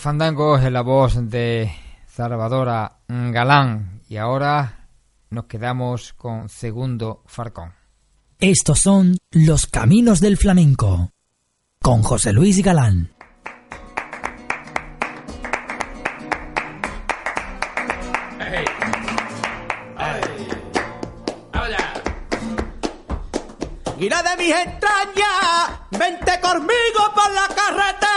Los 0.00 0.04
fandangos 0.04 0.62
en 0.62 0.72
la 0.72 0.80
voz 0.80 1.28
de 1.28 1.70
Salvadora 2.06 3.00
Galán. 3.06 4.00
Y 4.08 4.16
ahora 4.16 4.88
nos 5.28 5.44
quedamos 5.44 6.14
con 6.14 6.48
Segundo 6.48 7.22
Farcón. 7.26 7.74
Estos 8.38 8.80
son 8.80 9.18
Los 9.30 9.66
Caminos 9.66 10.20
del 10.20 10.38
Flamenco, 10.38 11.10
con 11.82 12.00
José 12.00 12.32
Luis 12.32 12.62
Galán. 12.64 13.12
Guira 23.98 24.22
de 24.22 24.36
mis 24.38 24.54
entrañas, 24.54 25.80
vente 25.90 26.40
conmigo 26.40 27.12
por 27.14 27.30
la 27.34 27.48
carretera. 27.54 28.10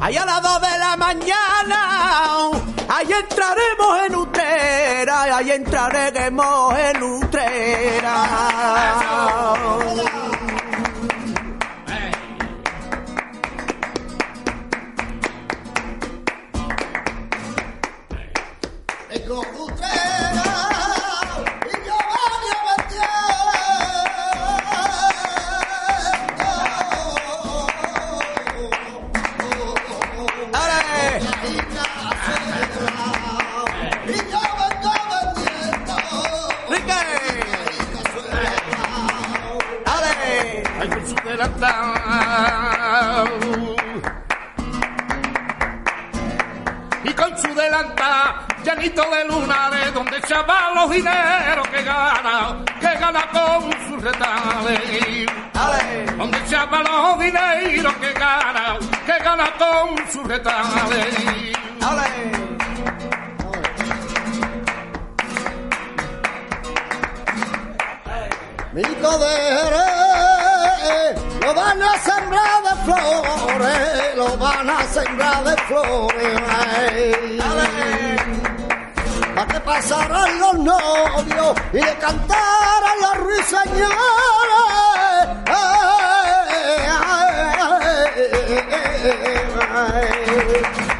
Ahí 0.00 0.16
a 0.16 0.24
las 0.24 0.40
dos 0.42 0.60
de 0.60 0.78
la 0.78 0.96
mañana, 0.96 2.50
ahí 2.88 3.12
entraremos 3.12 4.00
en 4.06 4.14
Utrera, 4.14 5.22
ahí 5.36 5.50
entraremos 5.50 6.78
en 6.78 7.02
Utrera. 7.02 8.14
Delantal. 41.58 43.28
Y 47.04 47.12
con 47.12 47.38
su 47.38 47.54
delantal, 47.54 48.46
llanito 48.64 49.02
de 49.10 49.24
lunares, 49.24 49.94
donde 49.94 50.18
echaba 50.18 50.72
los 50.74 50.90
dineros 50.90 51.68
que 51.68 51.82
gana, 51.82 52.64
que 52.80 52.94
gana 52.98 53.24
con 53.32 53.72
su 53.88 53.96
retales. 54.00 55.26
Donde 56.16 56.38
echaba 56.38 56.82
los 56.82 57.18
dineros 57.18 57.94
que 57.94 58.12
gana, 58.12 58.78
que 59.06 59.18
gana 59.24 59.52
con 59.58 60.10
su 60.10 60.22
retales. 60.24 61.16
Mi 68.72 68.84
codere 68.84 69.97
lo 71.48 71.54
van 71.54 71.82
a 71.82 71.96
sembrar 71.98 72.62
de 72.62 72.74
flores, 72.84 74.16
lo 74.16 74.36
van 74.36 74.68
a 74.68 74.82
sembrar 74.92 75.44
de 75.44 75.56
flores. 75.62 76.40
Para 79.34 79.46
que 79.46 79.60
pasaran 79.60 80.38
los 80.40 80.54
novios 80.58 81.56
y 81.72 81.76
le 81.76 81.96
cantaran 81.96 82.96
los 83.00 83.16
ruiseñores. 83.24 83.88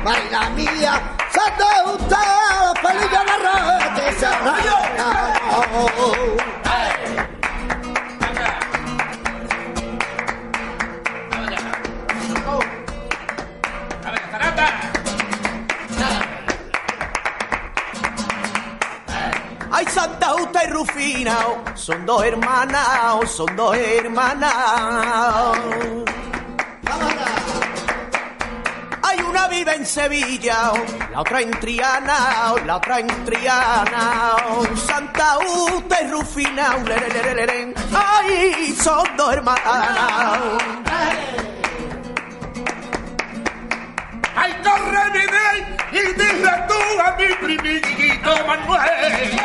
Baila 0.02 0.50
mía, 0.50 1.02
se 1.30 1.50
te 1.58 1.82
gusta 1.84 2.18
la 2.18 2.72
pelilla 2.80 3.22
de 3.28 3.36
rete, 3.44 4.20
se 4.20 4.28
Rufina, 20.78 21.36
son 21.74 22.06
dos 22.06 22.22
hermanas, 22.22 23.28
son 23.28 23.56
dos 23.56 23.76
hermanas. 23.76 24.54
Hay 29.02 29.18
una 29.28 29.48
vive 29.48 29.74
en 29.74 29.84
Sevilla, 29.84 30.70
la 31.10 31.20
otra 31.22 31.40
en 31.40 31.50
Triana, 31.58 32.54
la 32.64 32.76
otra 32.76 33.00
en 33.00 33.08
Triana. 33.24 34.36
Santa 34.76 35.38
Justa 35.44 36.00
y 36.00 36.10
Rufina, 36.12 36.76
ay, 37.92 38.76
son 38.80 39.16
dos 39.16 39.32
hermanas. 39.32 39.98
Ay, 44.36 44.52
corre 44.62 45.10
mi 45.10 45.26
rey 45.26 45.67
y 45.92 45.96
dile 45.96 46.52
tú 46.68 47.00
a 47.04 47.16
mi 47.16 47.34
primito 47.34 48.46
Manuel. 48.46 49.38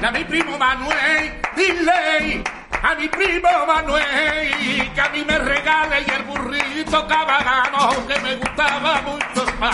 Y 0.00 0.04
a 0.04 0.10
mi 0.10 0.24
primo 0.24 0.58
Manuel, 0.58 1.40
dile 1.56 2.42
a 2.82 2.94
mi 2.96 3.08
primo 3.08 3.66
Manuel 3.66 4.92
que 4.94 5.00
a 5.00 5.08
mí 5.10 5.24
me 5.24 5.38
regale 5.38 6.04
y 6.06 6.10
el 6.10 6.22
burrito 6.24 7.06
cabagano 7.06 8.06
que 8.06 8.18
me 8.20 8.36
gustaba 8.36 9.00
mucho 9.02 9.46
el 9.46 9.54
pau. 9.54 9.72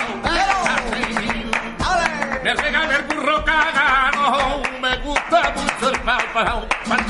Me 2.44 2.54
regale 2.54 2.94
el 2.94 3.02
burro 3.02 3.44
cagano, 3.44 4.62
me 4.80 4.96
gusta 4.98 5.52
mucho 5.56 5.90
el 5.90 6.00
pau, 6.00 6.20
pau, 6.32 6.68
Pues 6.84 7.00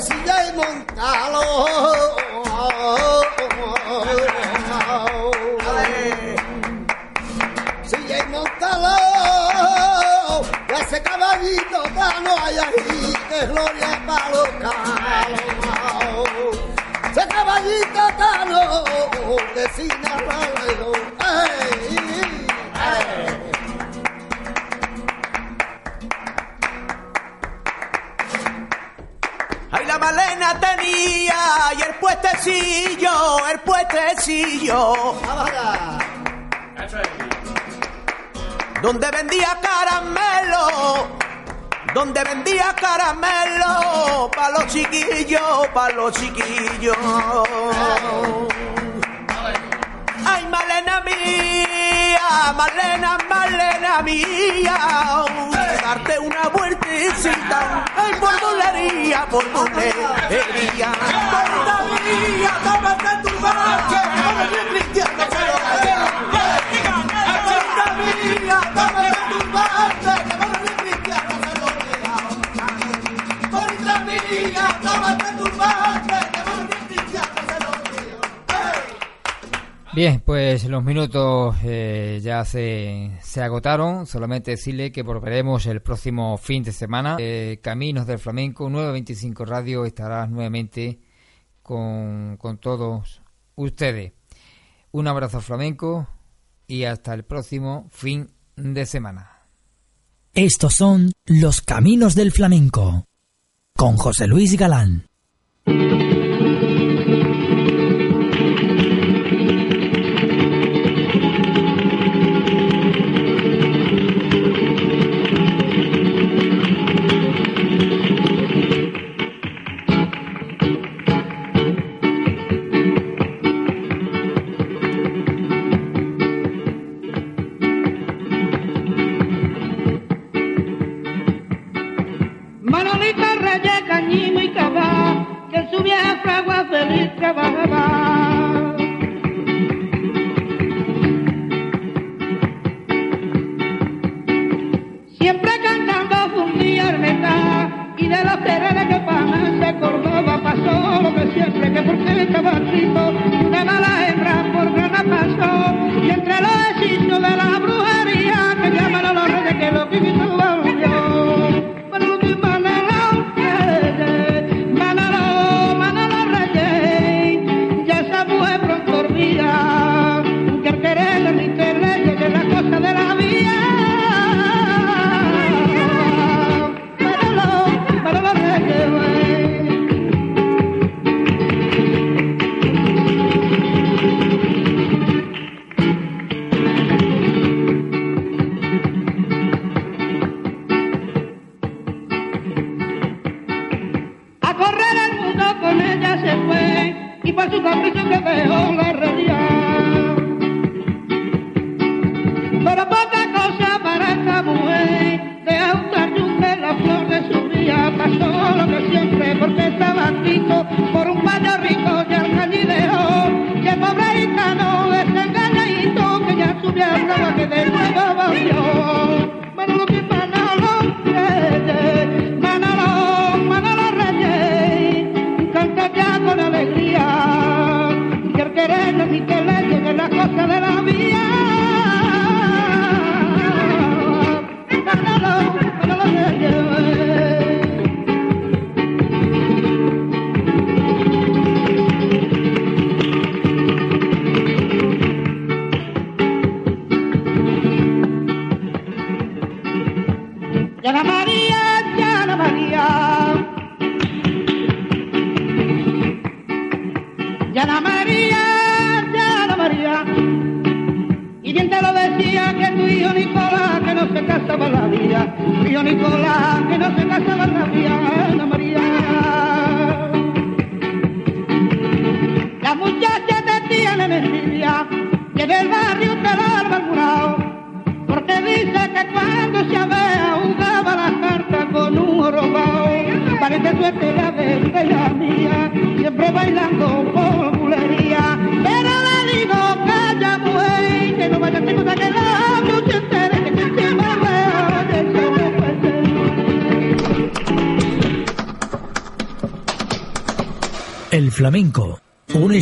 si 0.00 0.24
ya 0.24 0.36
hay 0.36 0.52
montado. 0.52 1.40
Si 7.86 8.12
hay 8.12 8.26
montado. 8.28 8.88
Ya 10.68 10.78
ese 10.80 11.02
caballito 11.02 11.82
no 12.22 12.36
hay 12.44 12.58
ahí. 12.58 13.14
Que 13.28 13.46
gloria 13.46 14.02
para 14.06 14.28
los. 14.30 14.48
Ese 17.10 17.28
caballito 17.28 18.02
no. 18.46 18.62
Que 19.54 19.64
sin 19.76 19.92
puestecillo, 32.38 33.48
el 33.50 33.60
puestecillo. 33.60 34.94
Donde 38.82 39.10
vendía 39.10 39.58
caramelo 39.60 41.08
donde 41.94 42.22
vendía 42.22 42.74
caramelo 42.78 44.30
pa' 44.30 44.50
los 44.50 44.66
chiquillos, 44.66 45.66
pa' 45.74 45.90
los 45.90 46.12
chiquillos. 46.12 46.96
Ay, 50.24 50.46
Malena 50.46 51.00
mía, 51.00 52.52
Malena, 52.54 53.18
Malena 53.28 54.02
mía, 54.02 55.24
darte 55.82 56.18
una 56.18 56.48
vueltecita, 56.48 57.84
ay, 57.96 58.12
por 58.20 58.38
bulería, 58.40 59.26
por 59.30 59.44
Bien, 79.98 80.22
pues 80.24 80.64
los 80.68 80.84
minutos 80.84 81.56
eh, 81.64 82.20
ya 82.22 82.44
se, 82.44 83.10
se 83.20 83.42
agotaron. 83.42 84.06
Solamente 84.06 84.52
decirle 84.52 84.92
que 84.92 85.02
volveremos 85.02 85.66
el 85.66 85.82
próximo 85.82 86.38
fin 86.38 86.62
de 86.62 86.70
semana. 86.70 87.16
Eh, 87.18 87.58
Caminos 87.60 88.06
del 88.06 88.20
Flamenco, 88.20 88.70
925 88.70 89.44
Radio, 89.44 89.84
estará 89.84 90.28
nuevamente 90.28 91.00
con, 91.68 92.38
con 92.38 92.56
todos 92.56 93.20
ustedes. 93.54 94.14
Un 94.90 95.06
abrazo 95.06 95.42
flamenco 95.42 96.08
y 96.66 96.84
hasta 96.84 97.12
el 97.12 97.24
próximo 97.24 97.88
fin 97.90 98.30
de 98.56 98.86
semana. 98.86 99.42
Estos 100.32 100.76
son 100.76 101.12
Los 101.26 101.60
Caminos 101.60 102.14
del 102.14 102.32
Flamenco 102.32 103.04
con 103.76 103.98
José 103.98 104.26
Luis 104.26 104.56
Galán. 104.56 105.08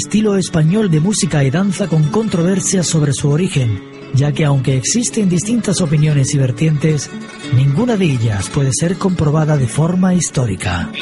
Estilo 0.06 0.36
español 0.36 0.88
de 0.88 1.00
música 1.00 1.42
y 1.42 1.50
danza 1.50 1.88
con 1.88 2.04
controversia 2.10 2.84
sobre 2.84 3.12
su 3.12 3.28
origen, 3.28 3.82
ya 4.14 4.30
que 4.30 4.44
aunque 4.44 4.76
existen 4.76 5.28
distintas 5.28 5.80
opiniones 5.80 6.32
y 6.32 6.38
vertientes, 6.38 7.10
ninguna 7.56 7.96
de 7.96 8.04
ellas 8.12 8.48
puede 8.50 8.70
ser 8.72 8.98
comprobada 8.98 9.56
de 9.56 9.66
forma 9.66 10.14
histórica. 10.14 10.92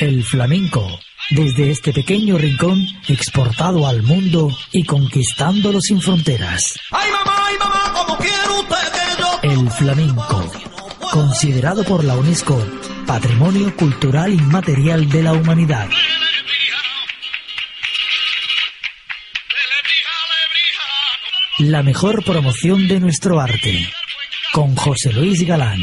El 0.00 0.24
flamenco, 0.24 0.84
desde 1.30 1.70
este 1.70 1.92
pequeño 1.92 2.36
rincón, 2.36 2.84
exportado 3.06 3.86
al 3.86 4.02
mundo 4.02 4.50
y 4.72 4.82
conquistándolo 4.82 5.80
sin 5.80 6.00
fronteras. 6.00 6.74
El 9.42 9.70
flamenco, 9.70 10.50
considerado 11.12 11.84
por 11.84 12.02
la 12.02 12.16
UNESCO 12.16 12.60
Patrimonio 13.12 13.76
Cultural 13.76 14.32
Inmaterial 14.32 15.06
de 15.06 15.22
la 15.22 15.34
Humanidad. 15.34 15.86
la 21.58 21.82
mejor 21.82 22.24
promoción 22.24 22.88
de 22.88 23.00
nuestro 23.00 23.38
arte. 23.38 23.86
Con 24.54 24.74
José 24.74 25.12
Luis 25.12 25.46
Galán. 25.46 25.82